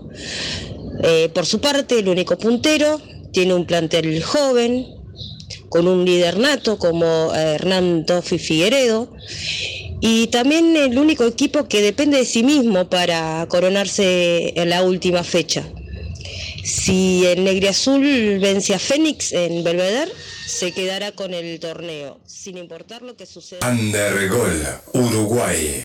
Eh, 1.03 1.29
por 1.33 1.45
su 1.45 1.59
parte, 1.59 1.99
el 1.99 2.07
único 2.07 2.37
puntero 2.37 3.01
tiene 3.31 3.53
un 3.53 3.65
plantel 3.65 4.23
joven, 4.23 4.87
con 5.69 5.87
un 5.87 6.05
líder 6.05 6.37
nato 6.39 6.77
como 6.77 7.33
eh, 7.35 7.55
Hernán 7.55 8.05
Toffi 8.05 8.39
Figueredo, 8.39 9.11
y 10.07 10.27
también 10.27 10.77
el 10.77 10.99
único 10.99 11.25
equipo 11.25 11.67
que 11.67 11.81
depende 11.81 12.17
de 12.17 12.25
sí 12.25 12.43
mismo 12.43 12.87
para 12.87 13.43
coronarse 13.49 14.53
en 14.55 14.69
la 14.69 14.83
última 14.83 15.23
fecha. 15.23 15.63
Si 16.63 17.25
el 17.25 17.43
Negriazul 17.43 18.37
vence 18.39 18.75
a 18.75 18.79
Fénix 18.79 19.31
en 19.33 19.63
Belvedere, 19.63 20.11
se 20.45 20.71
quedará 20.73 21.11
con 21.11 21.33
el 21.33 21.59
torneo, 21.59 22.19
sin 22.27 22.55
importar 22.59 23.01
lo 23.01 23.17
que 23.17 23.25
suceda. 23.25 23.67
Undergol, 23.67 24.63
Uruguay. 24.93 25.81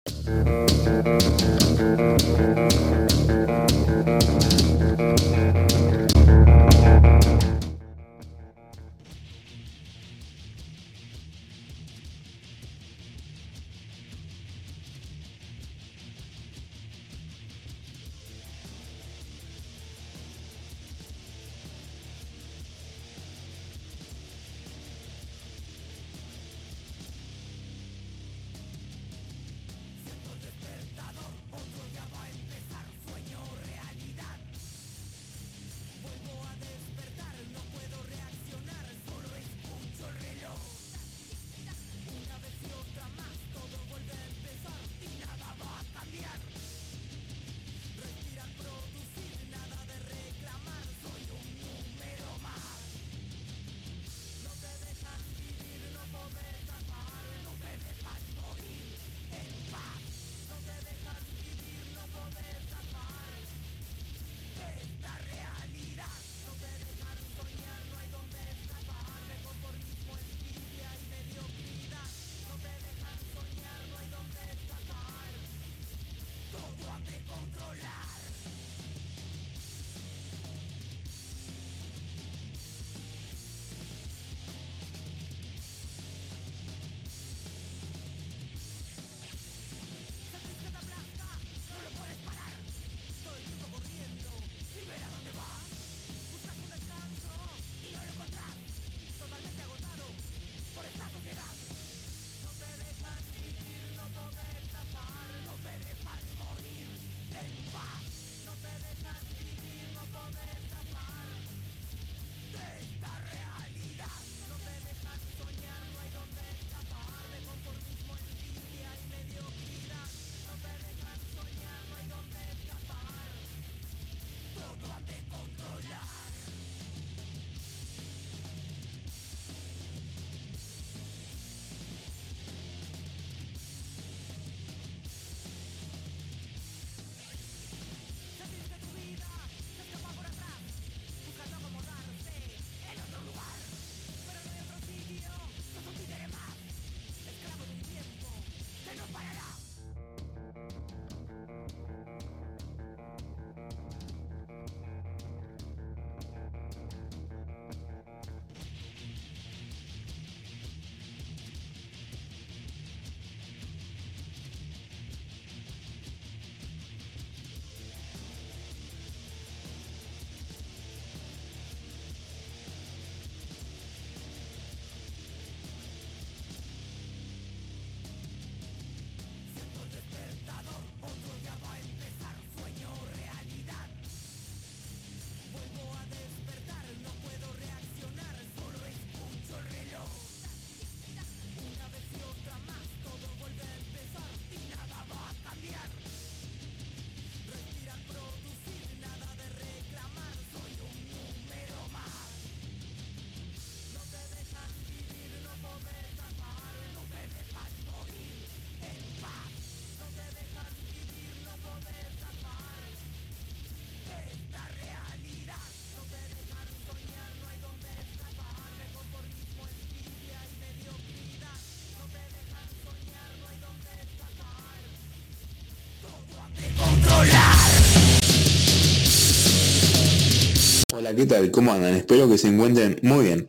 Hola, 231.10 231.16
¿qué 231.16 231.26
tal? 231.26 231.50
¿Cómo 231.50 231.72
andan? 231.72 231.96
Espero 231.96 232.28
que 232.28 232.38
se 232.38 232.46
encuentren 232.46 233.00
muy 233.02 233.24
bien. 233.24 233.48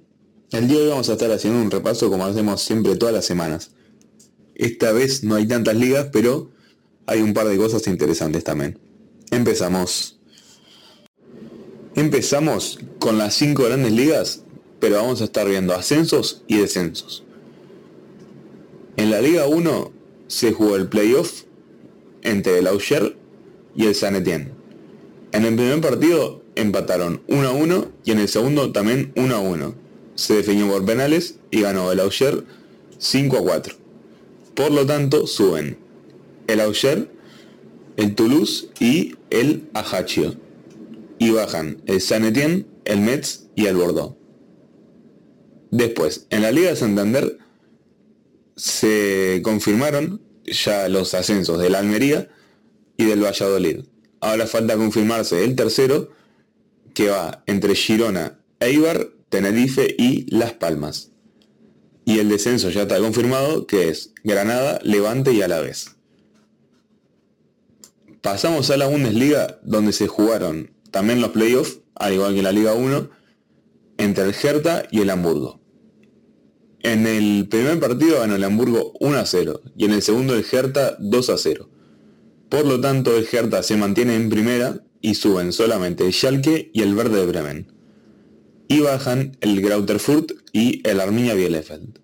El 0.52 0.68
día 0.68 0.78
de 0.80 0.86
hoy 0.86 0.90
vamos 0.90 1.10
a 1.10 1.12
estar 1.12 1.30
haciendo 1.30 1.62
un 1.62 1.70
repaso 1.70 2.10
como 2.10 2.26
hacemos 2.26 2.60
siempre 2.60 2.96
todas 2.96 3.14
las 3.14 3.24
semanas. 3.24 3.70
Esta 4.56 4.92
vez 4.94 5.24
no 5.24 5.36
hay 5.36 5.46
tantas 5.48 5.76
ligas, 5.76 6.08
pero 6.12 6.50
hay 7.06 7.22
un 7.22 7.36
par 7.36 7.48
de 7.48 7.58
cosas 7.58 7.86
interesantes 7.86 8.44
también. 8.44 8.80
Empezamos. 9.30 10.20
Empezamos 11.94 12.80
con 12.98 13.20
las 13.20 13.36
cinco 13.36 13.66
grandes 13.66 13.92
ligas, 13.92 14.42
pero 14.80 14.96
vamos 14.96 15.22
a 15.22 15.26
estar 15.26 15.48
viendo 15.48 15.76
ascensos 15.76 16.44
y 16.48 16.58
descensos. 16.58 17.24
En 18.98 19.12
la 19.12 19.22
Liga 19.22 19.46
1 19.46 19.92
se 20.26 20.52
jugó 20.52 20.78
el 20.78 20.88
playoff 20.88 21.44
entre 22.24 22.58
el 22.58 22.66
Auxerre 22.66 23.16
y 23.76 23.86
el 23.86 23.94
San 23.94 24.16
Etienne. 24.16 24.50
En 25.32 25.46
el 25.46 25.56
primer 25.56 25.80
partido 25.80 26.41
empataron 26.56 27.22
1 27.28 27.48
a 27.48 27.52
1 27.52 27.92
y 28.06 28.12
en 28.12 28.20
el 28.20 28.28
segundo 28.28 28.72
también 28.72 29.12
1 29.16 29.36
a 29.36 29.40
1. 29.40 29.76
Se 30.16 30.36
definió 30.36 30.68
por 30.68 30.86
penales 30.86 31.40
y 31.50 31.62
ganó 31.62 31.92
el 31.92 32.00
Auxerre 32.00 32.44
5 32.98 33.38
a 33.38 33.42
4. 33.42 33.76
Por 34.56 34.72
lo 34.72 34.86
tanto, 34.86 35.28
suben 35.28 35.78
el 36.48 36.60
Auxerre, 36.62 37.08
el 37.98 38.16
Toulouse 38.16 38.70
y 38.80 39.16
el 39.30 39.70
Ajaccio. 39.74 40.36
Y 41.20 41.32
bajan 41.32 41.82
el 41.86 42.02
San 42.02 42.26
Etienne, 42.26 42.66
el 42.86 43.02
Metz 43.02 43.48
y 43.56 43.68
el 43.68 43.76
Bordeaux. 43.76 44.16
Después, 45.70 46.28
en 46.30 46.42
la 46.42 46.52
Liga 46.52 46.70
de 46.70 46.76
Santander 46.76 47.38
se 48.56 49.42
confirmaron 49.44 50.22
ya 50.46 50.90
los 50.90 51.14
ascensos 51.14 51.60
del 51.60 51.76
Almería 51.76 52.30
y 52.98 53.06
del 53.06 53.24
Valladolid. 53.24 53.86
Ahora 54.20 54.46
falta 54.48 54.76
confirmarse 54.76 55.44
el 55.44 55.56
tercero, 55.56 56.12
que 56.94 57.10
va 57.10 57.44
entre 57.48 57.76
Girona, 57.76 58.40
Eibar, 58.60 59.08
Tenerife 59.30 59.96
y 59.98 60.30
Las 60.30 60.54
Palmas. 60.54 61.12
Y 62.06 62.20
el 62.20 62.30
descenso 62.30 62.70
ya 62.70 62.84
está 62.84 63.00
confirmado, 63.00 63.68
que 63.68 63.90
es 63.90 64.14
Granada, 64.24 64.80
Levante 64.84 65.34
y 65.34 65.42
Alavés. 65.42 65.96
Pasamos 68.22 68.70
a 68.70 68.78
la 68.78 68.88
Bundesliga, 68.88 69.60
donde 69.64 69.94
se 69.94 70.08
jugaron 70.08 70.72
también 70.92 71.22
los 71.22 71.32
playoffs, 71.32 71.80
al 71.96 72.14
igual 72.14 72.34
que 72.34 72.40
en 72.40 72.44
la 72.44 72.52
Liga 72.52 72.74
1, 72.74 73.10
entre 73.98 74.26
el 74.26 74.36
Hertha 74.36 74.84
y 74.92 75.02
el 75.02 75.10
Hamburgo. 75.10 75.62
En 76.84 77.06
el 77.06 77.48
primer 77.48 77.80
partido 77.80 78.20
ganó 78.20 78.36
el 78.36 78.44
Hamburgo 78.44 78.94
1 79.00 79.18
a 79.18 79.26
0 79.26 79.62
y 79.78 79.86
en 79.86 79.92
el 79.92 80.02
segundo 80.02 80.36
el 80.36 80.46
Hertha 80.52 80.96
2 81.00 81.30
a 81.30 81.38
0. 81.38 81.70
Por 82.50 82.66
lo 82.66 82.82
tanto, 82.82 83.16
el 83.16 83.28
Hertha 83.32 83.64
se 83.64 83.78
mantiene 83.78 84.16
en 84.16 84.30
primera 84.30 84.84
y 85.02 85.16
suben 85.16 85.52
solamente 85.52 86.12
Schalke 86.12 86.70
y 86.74 86.82
el 86.82 86.96
Verde 86.96 87.20
de 87.20 87.26
Bremen. 87.26 87.72
Y 88.68 88.80
bajan 88.80 89.38
el 89.42 89.62
Grauterfurt 89.62 90.32
y 90.54 90.88
el 90.88 91.00
Arminia 91.00 91.34
Bielefeld. 91.34 92.00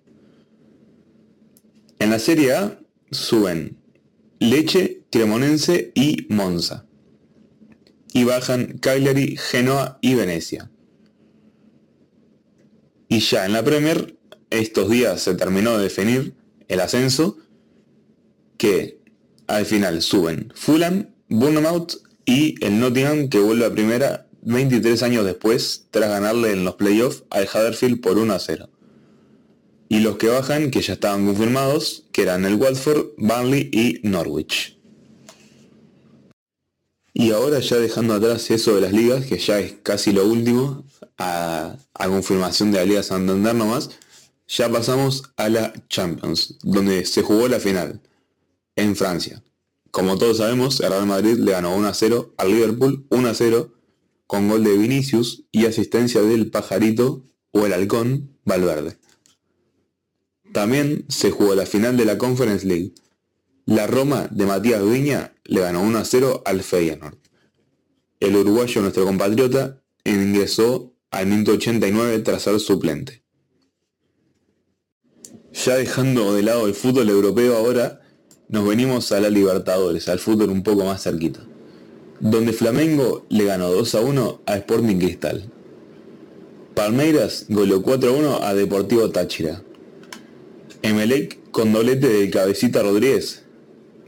En 1.99 2.09
la 2.09 2.19
Serie 2.19 2.53
A 2.53 2.79
suben 3.11 3.77
Leche, 4.39 5.03
Cremonense 5.11 5.91
y 5.95 6.27
Monza. 6.29 6.85
Y 8.13 8.23
bajan 8.23 8.77
Cagliari, 8.79 9.37
Genoa 9.37 9.99
y 10.01 10.15
Venecia. 10.15 10.69
Y 13.07 13.19
ya 13.19 13.45
en 13.45 13.53
la 13.53 13.63
Premier, 13.63 14.17
estos 14.49 14.89
días 14.89 15.21
se 15.21 15.35
terminó 15.35 15.77
de 15.77 15.83
definir 15.83 16.33
el 16.67 16.79
ascenso, 16.81 17.37
que 18.57 18.99
al 19.47 19.65
final 19.65 20.01
suben 20.01 20.51
Fulham, 20.55 21.09
Bournemouth 21.29 22.06
y 22.27 22.63
el 22.63 22.79
Nottingham 22.79 23.29
que 23.29 23.39
vuelve 23.39 23.65
a 23.65 23.71
primera 23.71 24.27
23 24.41 25.01
años 25.01 25.25
después 25.25 25.87
tras 25.89 26.09
ganarle 26.09 26.51
en 26.51 26.65
los 26.65 26.75
playoffs 26.75 27.23
al 27.29 27.45
Huddersfield 27.45 28.01
por 28.01 28.17
1 28.17 28.33
a 28.33 28.39
0. 28.39 28.69
Y 29.89 30.01
los 30.01 30.17
que 30.17 30.27
bajan, 30.27 30.69
que 30.69 30.81
ya 30.81 30.93
estaban 30.93 31.25
confirmados, 31.25 32.03
que 32.11 32.23
eran 32.23 32.45
el 32.45 32.55
Watford, 32.55 33.13
Burnley 33.17 33.69
y 33.71 34.01
Norwich. 34.03 34.77
Y 37.13 37.31
ahora 37.31 37.59
ya 37.59 37.77
dejando 37.77 38.13
atrás 38.13 38.51
eso 38.51 38.75
de 38.75 38.81
las 38.81 38.91
ligas, 38.91 39.25
que 39.25 39.39
ya 39.39 39.59
es 39.59 39.75
casi 39.81 40.11
lo 40.11 40.25
último, 40.27 40.83
a, 41.17 41.77
confirmación 41.93 42.71
de 42.71 42.79
la 42.79 42.85
Liga 42.85 43.03
Santander 43.03 43.55
nomás, 43.55 43.89
ya 44.47 44.69
pasamos 44.69 45.23
a 45.37 45.47
la 45.47 45.73
Champions, 45.87 46.57
donde 46.61 47.05
se 47.05 47.23
jugó 47.23 47.47
la 47.47 47.59
final 47.59 48.01
en 48.75 48.95
Francia. 48.95 49.41
Como 49.97 50.19
todos 50.19 50.37
sabemos, 50.37 50.79
el 50.81 50.91
Real 50.91 51.07
Madrid 51.07 51.39
le 51.39 51.53
ganó 51.53 51.75
1 51.75 51.87
a 51.87 51.93
0 51.95 52.35
al 52.37 52.51
Liverpool 52.51 53.07
1 53.09 53.29
a 53.29 53.33
0 53.33 53.73
con 54.27 54.47
gol 54.47 54.63
de 54.63 54.77
Vinicius 54.77 55.45
y 55.51 55.65
asistencia 55.65 56.21
del 56.21 56.51
pajarito 56.51 57.25
o 57.49 57.65
el 57.65 57.73
halcón 57.73 58.37
Valverde. 58.45 58.99
También 60.53 61.05
se 61.09 61.31
jugó 61.31 61.55
la 61.55 61.65
final 61.65 61.97
de 61.97 62.05
la 62.05 62.19
Conference 62.19 62.63
League. 62.63 62.93
La 63.65 63.87
Roma 63.87 64.27
de 64.29 64.45
Matías 64.45 64.87
Viña 64.87 65.33
le 65.45 65.61
ganó 65.61 65.81
1 65.81 65.97
a 65.97 66.05
0 66.05 66.43
al 66.45 66.61
Feyenoord. 66.61 67.17
El 68.19 68.35
uruguayo, 68.35 68.81
nuestro 68.81 69.03
compatriota, 69.03 69.81
ingresó 70.03 70.93
al 71.09 71.25
minuto 71.25 71.53
89 71.53 72.19
tras 72.19 72.43
ser 72.43 72.59
suplente. 72.59 73.23
Ya 75.53 75.73
dejando 75.73 76.35
de 76.35 76.43
lado 76.43 76.67
el 76.67 76.75
fútbol 76.75 77.09
europeo 77.09 77.57
ahora, 77.57 78.01
nos 78.49 78.67
venimos 78.67 79.11
a 79.11 79.19
la 79.19 79.29
Libertadores, 79.29 80.07
al 80.07 80.19
fútbol 80.19 80.49
un 80.49 80.63
poco 80.63 80.85
más 80.85 81.03
cerquita, 81.03 81.41
donde 82.19 82.53
Flamengo 82.53 83.25
le 83.29 83.45
ganó 83.45 83.69
2 83.69 83.95
a 83.95 84.01
1 84.01 84.41
a 84.45 84.57
Sporting 84.57 84.97
Cristal. 84.97 85.43
Palmeiras 86.73 87.45
goleó 87.49 87.81
4 87.81 88.09
a 88.09 88.13
1 88.13 88.43
a 88.43 88.53
Deportivo 88.53 89.09
Táchira. 89.09 89.61
Emelec 90.81 91.39
con 91.51 91.73
doblete 91.73 92.07
de 92.07 92.29
Cabecita 92.29 92.83
Rodríguez, 92.83 93.43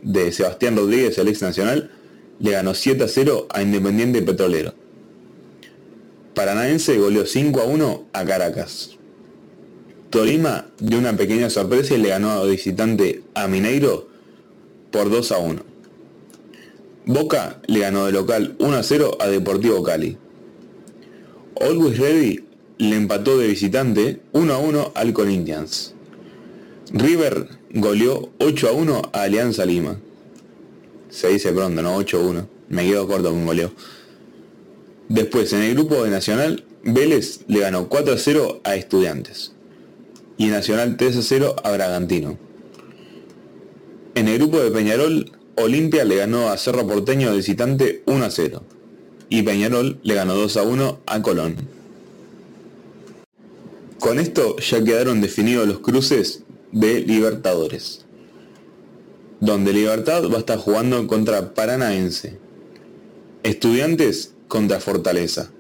de 0.01 0.31
Sebastián 0.31 0.77
Rodríguez, 0.77 1.17
el 1.17 1.27
ex 1.27 1.41
nacional, 1.41 1.91
le 2.39 2.51
ganó 2.51 2.73
7 2.73 3.03
a 3.03 3.07
0 3.07 3.47
a 3.49 3.61
Independiente 3.61 4.21
Petrolero. 4.21 4.73
Paranaense 6.33 6.97
goleó 6.97 7.25
5 7.25 7.59
a 7.59 7.65
1 7.65 8.05
a 8.13 8.25
Caracas. 8.25 8.91
Tolima 10.09 10.67
dio 10.79 10.97
una 10.97 11.17
pequeña 11.17 11.49
sorpresa 11.49 11.95
y 11.95 11.97
le 11.97 12.09
ganó 12.09 12.31
a 12.31 12.45
visitante 12.45 13.23
a 13.33 13.47
Mineiro 13.47 14.08
por 14.91 15.09
2 15.09 15.31
a 15.31 15.37
1. 15.37 15.61
Boca 17.05 17.59
le 17.67 17.79
ganó 17.79 18.05
de 18.05 18.11
local 18.11 18.55
1 18.59 18.75
a 18.77 18.83
0 18.83 19.17
a 19.19 19.27
Deportivo 19.27 19.81
Cali. 19.83 20.17
Always 21.59 21.97
Ready 21.97 22.43
le 22.77 22.95
empató 22.95 23.37
de 23.37 23.47
visitante 23.47 24.21
1 24.31 24.53
a 24.53 24.57
1 24.57 24.91
al 24.95 25.13
Corinthians. 25.13 25.93
River 26.93 27.47
goleó 27.73 28.29
8 28.39 28.69
a 28.69 28.71
1 28.71 29.01
a 29.13 29.21
Alianza 29.23 29.65
Lima. 29.65 29.99
Se 31.09 31.29
dice 31.29 31.51
pronto, 31.51 31.81
¿no? 31.81 31.95
8 31.95 32.17
a 32.17 32.21
1. 32.21 32.49
Me 32.69 32.85
quedo 32.85 33.07
corto 33.07 33.31
con 33.31 33.45
goleo. 33.45 33.71
Después, 35.07 35.51
en 35.53 35.63
el 35.63 35.73
grupo 35.73 36.03
de 36.03 36.11
Nacional, 36.11 36.63
Vélez 36.83 37.41
le 37.47 37.59
ganó 37.59 37.89
4 37.89 38.13
a 38.13 38.17
0 38.17 38.61
a 38.63 38.75
Estudiantes. 38.75 39.53
Y 40.37 40.47
Nacional 40.47 40.95
3 40.97 41.17
a 41.17 41.21
0 41.21 41.55
a 41.63 41.71
Bragantino. 41.71 42.37
En 44.15 44.27
el 44.27 44.37
grupo 44.37 44.59
de 44.59 44.71
Peñarol, 44.71 45.31
Olimpia 45.55 46.03
le 46.05 46.15
ganó 46.15 46.49
a 46.49 46.57
Cerro 46.57 46.87
Porteño 46.87 47.31
de 47.31 47.37
visitante 47.37 48.03
1 48.05 48.25
a 48.25 48.31
0 48.31 48.63
y 49.29 49.43
Peñarol 49.43 49.99
le 50.03 50.13
ganó 50.15 50.35
2 50.35 50.57
a 50.57 50.63
1 50.63 50.99
a 51.05 51.21
Colón. 51.21 51.55
Con 53.99 54.19
esto 54.19 54.57
ya 54.57 54.83
quedaron 54.83 55.21
definidos 55.21 55.67
los 55.67 55.79
cruces 55.79 56.43
de 56.71 57.01
Libertadores, 57.01 58.05
donde 59.39 59.73
Libertad 59.73 60.23
va 60.29 60.37
a 60.37 60.39
estar 60.39 60.57
jugando 60.57 61.05
contra 61.07 61.53
Paranaense, 61.53 62.37
Estudiantes 63.43 64.33
contra 64.47 64.79
Fortaleza, 64.79 65.51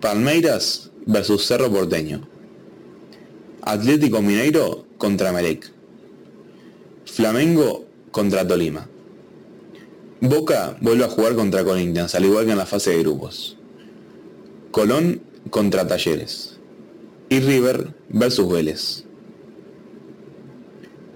Palmeiras 0.00 0.90
versus 1.06 1.46
Cerro 1.46 1.70
Porteño, 1.70 2.28
Atlético 3.62 4.20
Mineiro 4.22 4.86
contra 4.98 5.32
Melec. 5.32 5.72
Flamengo 7.04 7.84
contra 8.10 8.46
Tolima. 8.46 8.88
Boca 10.20 10.76
vuelve 10.80 11.04
a 11.04 11.08
jugar 11.08 11.34
contra 11.34 11.64
Corinthians, 11.64 12.14
al 12.14 12.24
igual 12.24 12.44
que 12.44 12.52
en 12.52 12.58
la 12.58 12.66
fase 12.66 12.90
de 12.90 13.00
grupos. 13.00 13.56
Colón 14.70 15.20
contra 15.50 15.86
Talleres. 15.86 16.58
Y 17.28 17.40
River 17.40 17.94
versus 18.08 18.50
Vélez. 18.50 19.04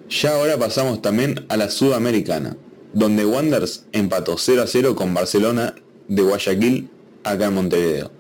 Ya 0.09 0.35
ahora 0.35 0.59
pasamos 0.59 1.03
también 1.03 1.47
a 1.49 1.57
la 1.57 1.71
Sudamericana, 1.71 2.57
donde 2.93 3.25
Wanderers 3.25 3.85
empató 3.93 4.39
0 4.39 4.63
a 4.63 4.67
0 4.67 4.97
con 4.97 5.15
Barcelona 5.15 5.75
de 6.09 6.23
Guayaquil 6.23 6.91
acá 7.25 7.47
en 7.47 7.55
Montevideo. 7.55 8.11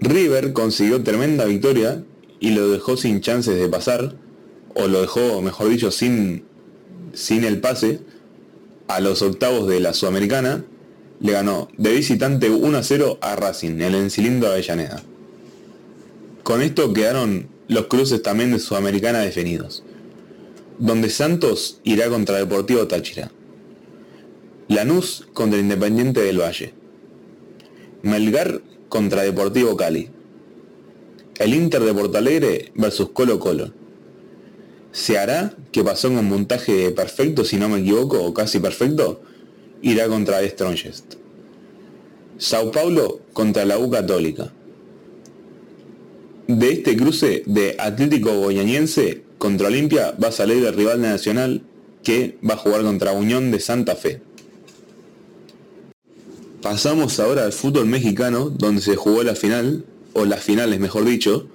River 0.00 0.52
consiguió 0.52 1.02
tremenda 1.02 1.44
victoria 1.44 2.02
y 2.40 2.50
lo 2.50 2.68
dejó 2.68 2.96
sin 2.96 3.20
chances 3.20 3.58
de 3.58 3.68
pasar 3.68 4.14
o 4.76 4.86
lo 4.88 5.00
dejó, 5.00 5.40
mejor 5.40 5.70
dicho, 5.70 5.90
sin, 5.90 6.44
sin 7.14 7.44
el 7.44 7.60
pase 7.60 8.00
a 8.88 9.00
los 9.00 9.22
octavos 9.22 9.66
de 9.68 9.80
la 9.80 9.94
Sudamericana 9.94 10.64
le 11.18 11.32
ganó 11.32 11.68
de 11.78 11.92
visitante 11.92 12.50
1 12.50 12.78
a 12.78 12.82
0 12.82 13.18
a 13.22 13.36
Racing, 13.36 13.80
el 13.80 13.94
Encilindro 13.94 14.50
Avellaneda. 14.50 15.02
Con 16.42 16.62
esto 16.62 16.92
quedaron 16.92 17.48
los 17.68 17.86
cruces 17.86 18.22
también 18.22 18.52
de 18.52 18.58
Sudamericana 18.58 19.20
definidos, 19.20 19.82
donde 20.78 21.08
Santos 21.08 21.80
irá 21.82 22.08
contra 22.08 22.36
Deportivo 22.36 22.86
Táchira, 22.86 23.30
Lanús 24.68 25.26
contra 25.32 25.58
Independiente 25.58 26.20
del 26.20 26.40
Valle, 26.40 26.74
Melgar 28.02 28.60
contra 28.90 29.22
Deportivo 29.22 29.74
Cali, 29.74 30.10
el 31.38 31.54
Inter 31.54 31.82
de 31.82 31.94
Porto 31.94 32.18
Alegre 32.18 32.72
versus 32.74 33.10
Colo 33.10 33.38
Colo. 33.40 33.85
Se 34.96 35.18
hará 35.18 35.54
que 35.72 35.84
pasó 35.84 36.08
con 36.08 36.26
montaje 36.26 36.90
perfecto, 36.90 37.44
si 37.44 37.58
no 37.58 37.68
me 37.68 37.80
equivoco, 37.80 38.18
o 38.24 38.32
casi 38.32 38.60
perfecto, 38.60 39.20
irá 39.82 40.08
contra 40.08 40.42
Strongest. 40.48 41.16
Sao 42.38 42.70
Paulo 42.72 43.20
contra 43.34 43.66
la 43.66 43.78
U 43.78 43.90
Católica. 43.90 44.54
De 46.48 46.72
este 46.72 46.96
cruce 46.96 47.42
de 47.44 47.76
Atlético 47.78 48.40
Goianiense 48.40 49.22
contra 49.36 49.68
Olimpia 49.68 50.12
va 50.12 50.28
a 50.28 50.32
salir 50.32 50.64
el 50.64 50.72
rival 50.72 51.02
nacional 51.02 51.60
que 52.02 52.38
va 52.42 52.54
a 52.54 52.56
jugar 52.56 52.80
contra 52.80 53.12
Unión 53.12 53.50
de 53.50 53.60
Santa 53.60 53.96
Fe. 53.96 54.22
Pasamos 56.62 57.20
ahora 57.20 57.44
al 57.44 57.52
fútbol 57.52 57.84
mexicano 57.84 58.48
donde 58.48 58.80
se 58.80 58.96
jugó 58.96 59.22
la 59.22 59.34
final, 59.34 59.84
o 60.14 60.24
las 60.24 60.42
finales 60.42 60.80
mejor 60.80 61.04
dicho, 61.04 61.48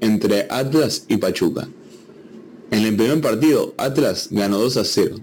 entre 0.00 0.46
Atlas 0.48 1.04
y 1.08 1.18
Pachuca. 1.18 1.68
En 2.70 2.84
el 2.84 2.94
primer 2.94 3.20
partido 3.20 3.74
Atlas 3.78 4.28
ganó 4.30 4.58
2 4.58 4.76
a 4.76 4.84
0 4.84 5.16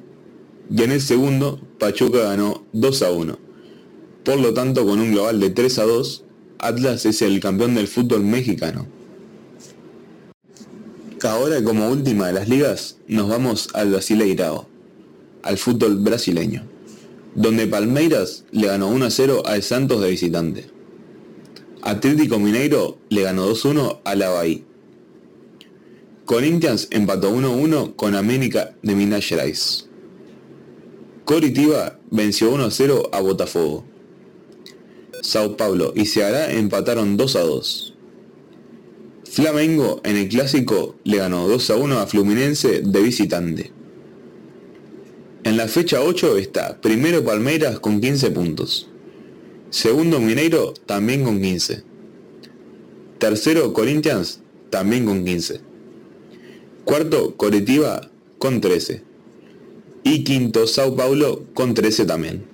y 0.69 0.83
en 0.83 0.91
el 0.91 1.01
segundo 1.01 1.61
Pachuca 1.79 2.19
ganó 2.19 2.65
2 2.73 3.01
a 3.03 3.11
1. 3.11 3.39
Por 4.25 4.39
lo 4.39 4.53
tanto, 4.53 4.85
con 4.85 4.99
un 4.99 5.11
global 5.11 5.39
de 5.39 5.49
3 5.49 5.79
a 5.79 5.83
2, 5.83 6.23
Atlas 6.59 7.05
es 7.05 7.21
el 7.21 7.39
campeón 7.39 7.75
del 7.75 7.87
fútbol 7.87 8.23
mexicano. 8.23 8.85
Ahora 11.23 11.63
como 11.63 11.89
última 11.89 12.27
de 12.27 12.33
las 12.33 12.49
ligas 12.49 12.97
nos 13.07 13.29
vamos 13.29 13.69
al 13.73 13.91
Brasileirao, 13.91 14.67
al 15.41 15.57
fútbol 15.57 15.97
brasileño, 15.97 16.63
donde 17.33 17.65
Palmeiras 17.67 18.43
le 18.51 18.67
ganó 18.67 18.89
1 18.89 19.05
a 19.05 19.09
0 19.09 19.43
al 19.45 19.63
Santos 19.63 20.01
de 20.01 20.09
visitante. 20.09 20.65
Atlético 21.81 22.39
Mineiro 22.39 22.97
le 23.09 23.21
ganó 23.21 23.45
2 23.45 23.65
a 23.65 23.69
1 23.69 24.01
a 24.03 24.15
la 24.15 24.29
Bahía. 24.29 24.66
Corinthians 26.27 26.89
empató 26.91 27.29
1 27.29 27.47
a 27.47 27.51
1 27.51 27.95
con 27.95 28.13
América 28.13 28.75
de 28.81 28.95
Minas 28.95 29.25
Gerais. 29.25 29.87
Coritiba 31.23 31.99
venció 32.11 32.51
1 32.51 32.65
a 32.65 32.69
0 32.69 33.09
a 33.13 33.21
Botafogo. 33.21 33.85
Sao 35.21 35.55
Paulo 35.55 35.93
y 35.95 36.05
Ceará 36.05 36.51
empataron 36.51 37.15
2 37.15 37.35
a 37.37 37.39
2. 37.39 37.93
Flamengo 39.23 40.01
en 40.03 40.17
el 40.17 40.27
clásico 40.27 40.97
le 41.05 41.15
ganó 41.15 41.47
2 41.47 41.69
a 41.69 41.75
1 41.77 41.97
a 41.97 42.07
Fluminense 42.07 42.81
de 42.81 43.01
visitante. 43.01 43.71
En 45.45 45.55
la 45.55 45.69
fecha 45.69 46.01
8 46.01 46.37
está 46.39 46.81
primero 46.81 47.23
Palmeiras 47.23 47.79
con 47.79 48.01
15 48.01 48.31
puntos. 48.31 48.89
Segundo 49.69 50.19
Mineiro 50.19 50.73
también 50.73 51.23
con 51.23 51.41
15. 51.41 51.83
Tercero 53.17 53.71
Corinthians 53.71 54.41
también 54.69 55.05
con 55.05 55.23
15. 55.23 55.66
Cuarto 56.87 57.35
Coritiba 57.35 58.09
con 58.37 58.61
13 58.61 59.03
y 60.05 60.23
quinto 60.23 60.67
Sao 60.67 60.95
Paulo 60.95 61.43
con 61.53 61.73
13 61.73 62.05
también. 62.05 62.45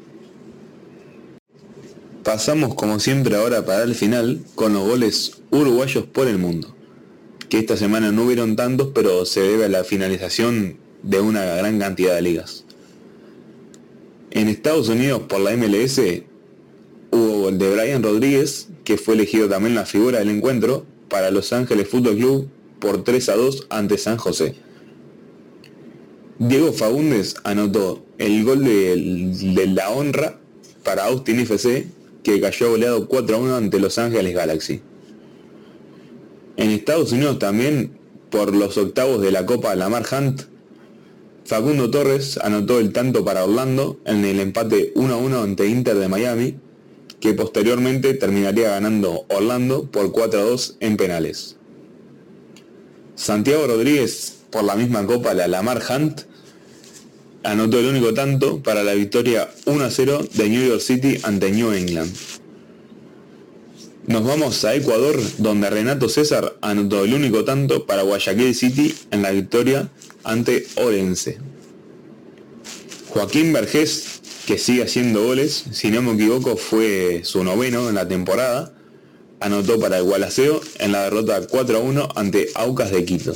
Pasamos 2.24 2.74
como 2.74 3.00
siempre 3.00 3.36
ahora 3.36 3.64
para 3.64 3.84
el 3.84 3.94
final 3.94 4.42
con 4.56 4.74
los 4.74 4.88
goles 4.88 5.34
uruguayos 5.52 6.08
por 6.08 6.28
el 6.28 6.40
mundo, 6.40 6.76
que 7.48 7.60
esta 7.60 7.78
semana 7.78 8.12
no 8.12 8.24
hubieron 8.24 8.56
tantos 8.56 8.90
pero 8.96 9.24
se 9.28 9.42
debe 9.42 9.66
a 9.66 9.70
la 9.70 9.84
finalización 9.84 10.78
de 11.04 11.20
una 11.20 11.46
gran 11.46 11.78
cantidad 11.78 12.16
de 12.16 12.24
ligas. 12.24 12.66
En 14.32 14.48
Estados 14.48 14.90
Unidos 14.90 15.22
por 15.30 15.42
la 15.42 15.56
MLS 15.56 16.02
hubo 17.12 17.42
gol 17.42 17.60
de 17.60 17.72
Brian 17.72 18.02
Rodríguez, 18.02 18.70
que 18.84 18.98
fue 18.98 19.14
elegido 19.14 19.48
también 19.48 19.76
la 19.76 19.86
figura 19.86 20.18
del 20.18 20.30
encuentro 20.30 20.88
para 21.08 21.30
Los 21.30 21.54
Ángeles 21.54 21.88
Fútbol 21.88 22.16
Club 22.16 22.50
por 22.84 23.06
3 23.06 23.30
a 23.30 23.36
2 23.38 23.68
ante 23.70 23.98
San 23.98 24.18
José. 24.18 24.56
Diego 26.38 26.74
Faúndez 26.74 27.36
anotó 27.46 28.04
el 28.18 28.44
gol 28.44 28.66
de, 28.66 29.68
la 29.74 29.90
honra 29.90 30.38
para 30.84 31.06
Austin 31.06 31.40
FC, 31.40 31.88
que 32.24 32.42
cayó 32.42 32.72
goleado 32.72 33.08
4 33.08 33.38
a 33.38 33.40
1 33.40 33.56
ante 33.56 33.80
Los 33.80 33.98
Ángeles 33.98 34.36
Galaxy. 34.36 34.82
En 36.58 36.72
Estados 36.72 37.14
Unidos 37.14 37.40
también, 37.40 37.98
por 38.30 38.54
los 38.54 38.78
octavos 38.78 39.22
de 39.22 39.32
la 39.32 39.46
Copa 39.46 39.74
Lamar 39.76 40.04
Hunt, 40.12 40.42
Facundo 41.46 41.90
Torres 41.90 42.38
anotó 42.38 42.80
el 42.80 42.92
tanto 42.92 43.24
para 43.24 43.46
Orlando 43.46 44.02
en 44.06 44.26
el 44.26 44.42
empate 44.42 44.92
1 44.96 45.14
a 45.14 45.18
1 45.18 45.42
ante 45.42 45.68
Inter 45.68 45.96
de 45.96 46.10
Miami, 46.10 46.58
que 47.22 47.34
posteriormente 47.34 48.14
terminaría 48.14 48.72
ganando 48.72 49.26
Orlando 49.30 49.90
por 49.90 50.12
4 50.12 50.40
a 50.42 50.44
2 50.44 50.78
en 50.82 50.98
penales. 50.98 51.56
Santiago 53.16 53.68
Rodríguez 53.68 54.40
por 54.50 54.64
la 54.64 54.76
misma 54.76 55.06
copa, 55.06 55.34
la 55.34 55.48
Lamar 55.48 55.82
Hunt, 55.90 56.22
anotó 57.44 57.80
el 57.80 57.88
único 57.88 58.14
tanto 58.14 58.62
para 58.64 58.84
la 58.84 58.94
victoria 58.94 59.50
1-0 59.66 60.30
de 60.30 60.50
New 60.50 60.68
York 60.68 60.82
City 60.82 61.20
ante 61.24 61.52
New 61.52 61.72
England. 61.74 62.14
Nos 64.06 64.26
vamos 64.26 64.66
a 64.66 64.76
Ecuador, 64.76 65.18
donde 65.38 65.70
Renato 65.70 66.10
César 66.10 66.58
anotó 66.62 67.06
el 67.06 67.14
único 67.14 67.46
tanto 67.46 67.86
para 67.86 68.02
Guayaquil 68.02 68.54
City 68.54 68.94
en 69.12 69.22
la 69.22 69.32
victoria 69.32 69.90
ante 70.24 70.68
Orense. 70.76 71.38
Joaquín 73.10 73.54
Vergés, 73.54 74.22
que 74.46 74.58
sigue 74.58 74.84
haciendo 74.84 75.24
goles, 75.24 75.66
si 75.72 75.90
no 75.90 76.02
me 76.02 76.14
equivoco 76.14 76.58
fue 76.58 77.22
su 77.24 77.44
noveno 77.44 77.88
en 77.88 77.96
la 77.96 78.08
temporada, 78.08 78.74
anotó 79.44 79.78
para 79.78 79.98
el 79.98 80.04
Gualaceo 80.06 80.62
en 80.80 80.94
la 80.94 81.04
derrota 81.04 81.46
4-1 81.46 82.14
ante 82.16 82.48
Aucas 82.56 82.92
de 82.92 83.04
Quito. 83.04 83.34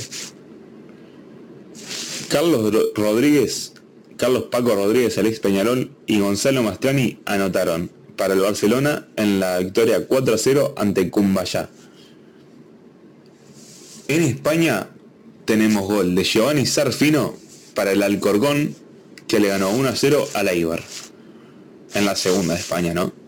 Carlos 2.28 2.74
Rodríguez, 2.94 3.74
Carlos 4.16 4.44
Paco 4.50 4.74
Rodríguez, 4.74 5.18
Alex 5.18 5.38
Peñarol 5.40 5.90
y 6.06 6.18
Gonzalo 6.18 6.62
Mastrani 6.62 7.20
anotaron 7.26 7.90
para 8.16 8.32
el 8.32 8.40
Barcelona 8.40 9.06
en 9.16 9.38
la 9.38 9.58
victoria 9.58 10.08
4-0 10.08 10.72
ante 10.78 11.10
Cumbayá. 11.10 11.68
En 14.08 14.22
España 14.22 14.88
tenemos 15.44 15.86
gol 15.86 16.14
de 16.14 16.24
Giovanni 16.24 16.64
Sarfino 16.64 17.34
para 17.74 17.92
el 17.92 18.02
Alcorcón 18.02 18.74
que 19.26 19.40
le 19.40 19.48
ganó 19.48 19.70
1-0 19.72 20.28
a 20.32 20.42
la 20.42 20.54
Ibar. 20.54 20.82
En 21.94 22.06
la 22.06 22.16
segunda 22.16 22.54
de 22.54 22.60
España, 22.60 22.94
¿no? 22.94 23.27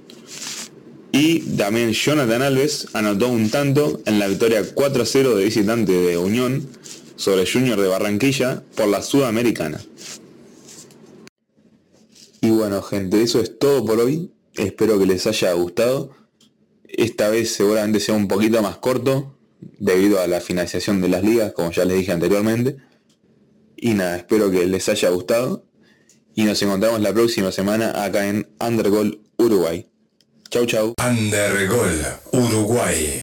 Y 1.13 1.41
también 1.57 1.93
Jonathan 1.93 2.43
Alves 2.43 2.89
anotó 2.93 3.29
un 3.29 3.51
tanto 3.51 4.01
en 4.07 4.19
la 4.19 4.29
victoria 4.29 4.63
4-0 4.63 5.35
de 5.35 5.45
visitante 5.45 5.93
de 5.93 6.17
Unión 6.17 6.69
sobre 7.17 7.51
Junior 7.51 7.81
de 7.81 7.89
Barranquilla 7.89 8.63
por 8.77 8.89
la 8.89 9.03
Sudamericana. 9.03 9.81
Y 12.41 12.51
bueno 12.51 12.81
gente, 12.83 13.23
eso 13.23 13.41
es 13.41 13.59
todo 13.59 13.85
por 13.85 14.01
hoy. 14.01 14.33
Espero 14.55 14.99
que 14.99 15.07
les 15.07 15.27
haya 15.27 15.53
gustado. 15.53 16.13
Esta 16.85 17.29
vez 17.29 17.53
seguramente 17.53 18.01
sea 18.01 18.15
un 18.15 18.29
poquito 18.29 18.63
más 18.63 18.79
corto 18.79 19.37
debido 19.79 20.21
a 20.21 20.27
la 20.27 20.41
financiación 20.41 21.01
de 21.01 21.09
las 21.09 21.23
ligas, 21.23 21.53
como 21.53 21.71
ya 21.71 21.85
les 21.85 21.99
dije 21.99 22.13
anteriormente. 22.13 22.77
Y 23.77 23.95
nada, 23.95 24.17
espero 24.17 24.51
que 24.51 24.67
les 24.67 24.89
haya 24.89 25.11
gustado. 25.11 25.65
Y 26.35 26.45
nos 26.45 26.63
encontramos 26.63 27.01
la 27.01 27.13
próxima 27.13 27.53
semana 27.53 28.05
acá 28.05 28.29
en 28.29 28.49
Undergol 28.61 29.21
Uruguay. 29.37 29.90
Chau 30.51 30.67
chau. 30.67 30.95
Undergol 30.99 32.19
Uruguay. 32.33 33.21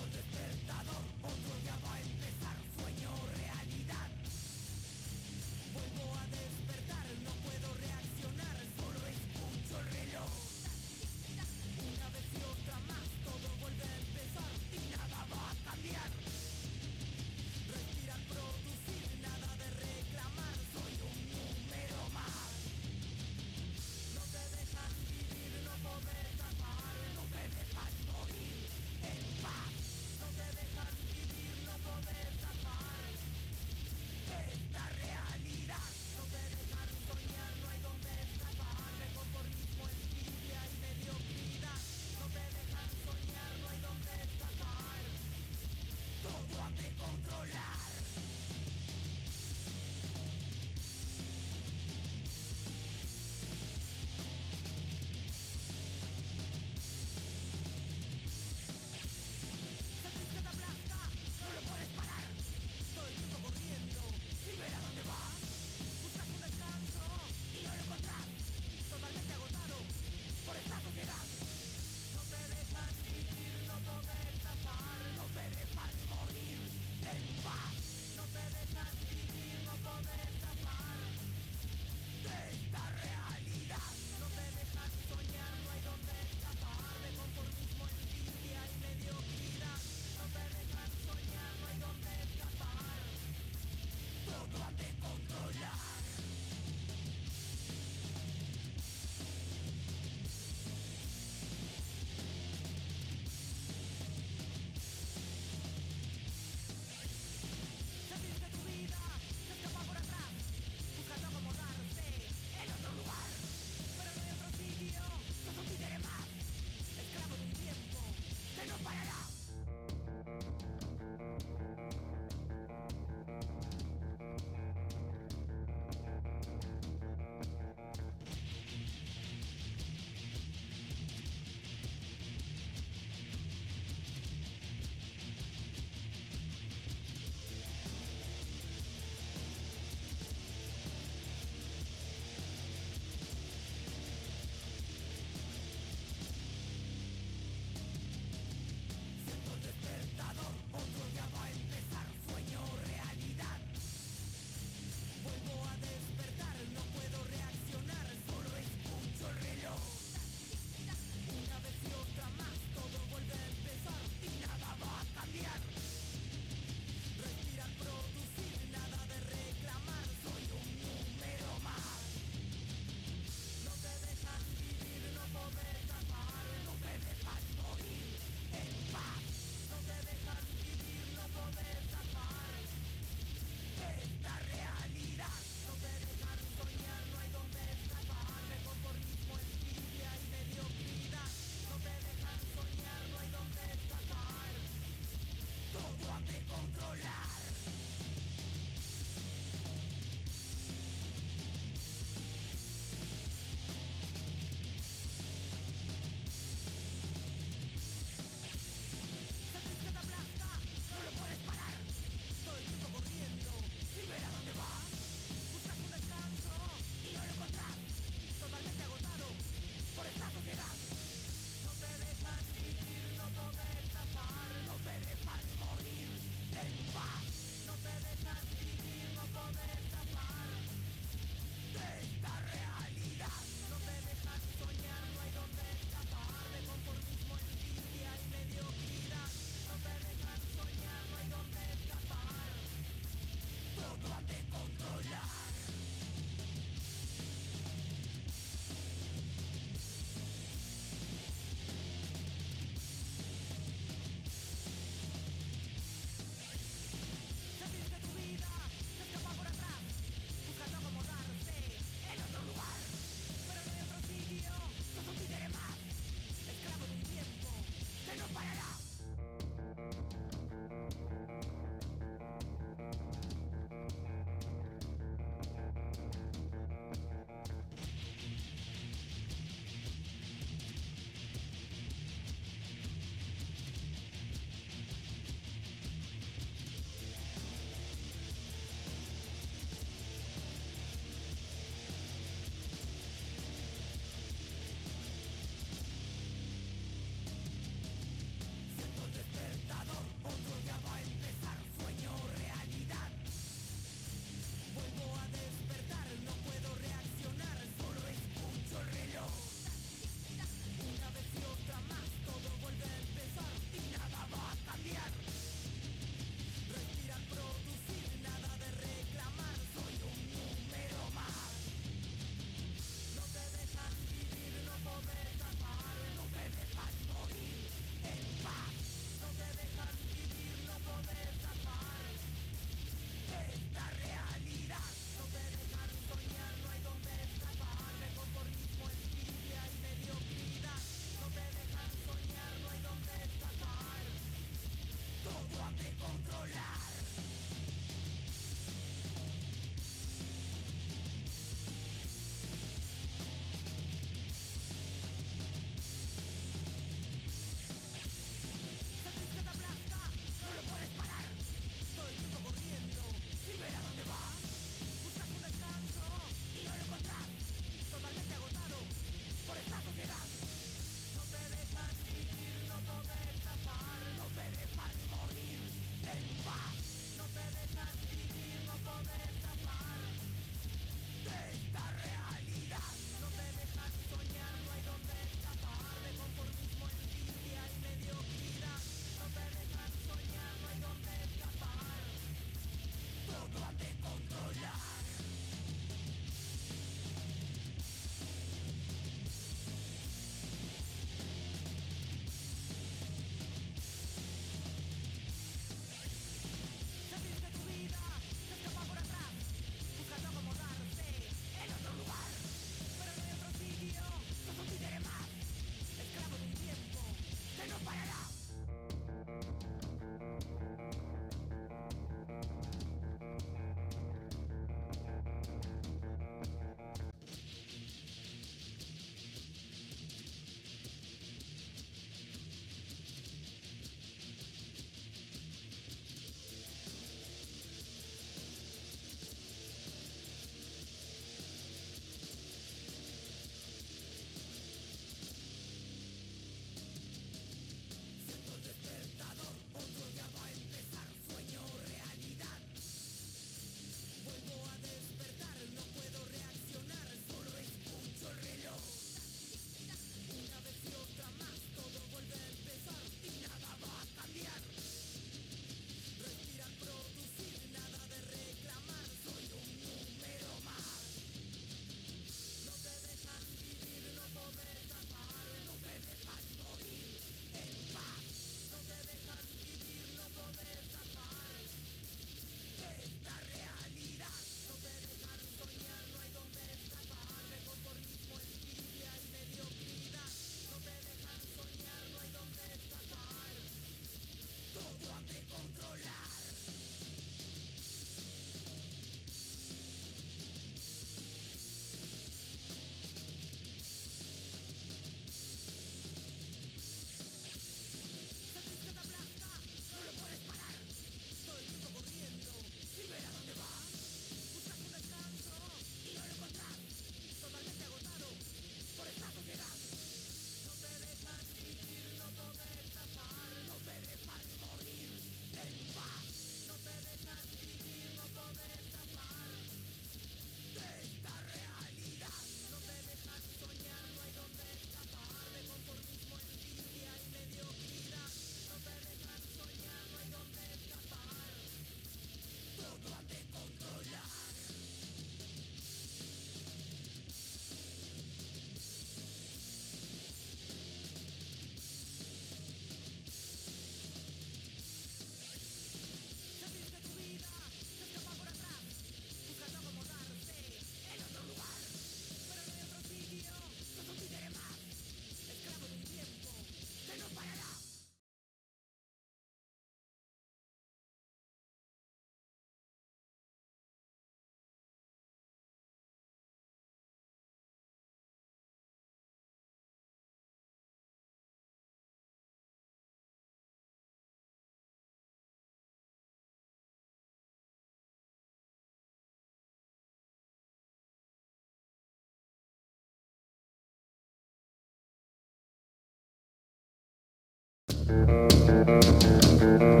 Música 598.11 600.00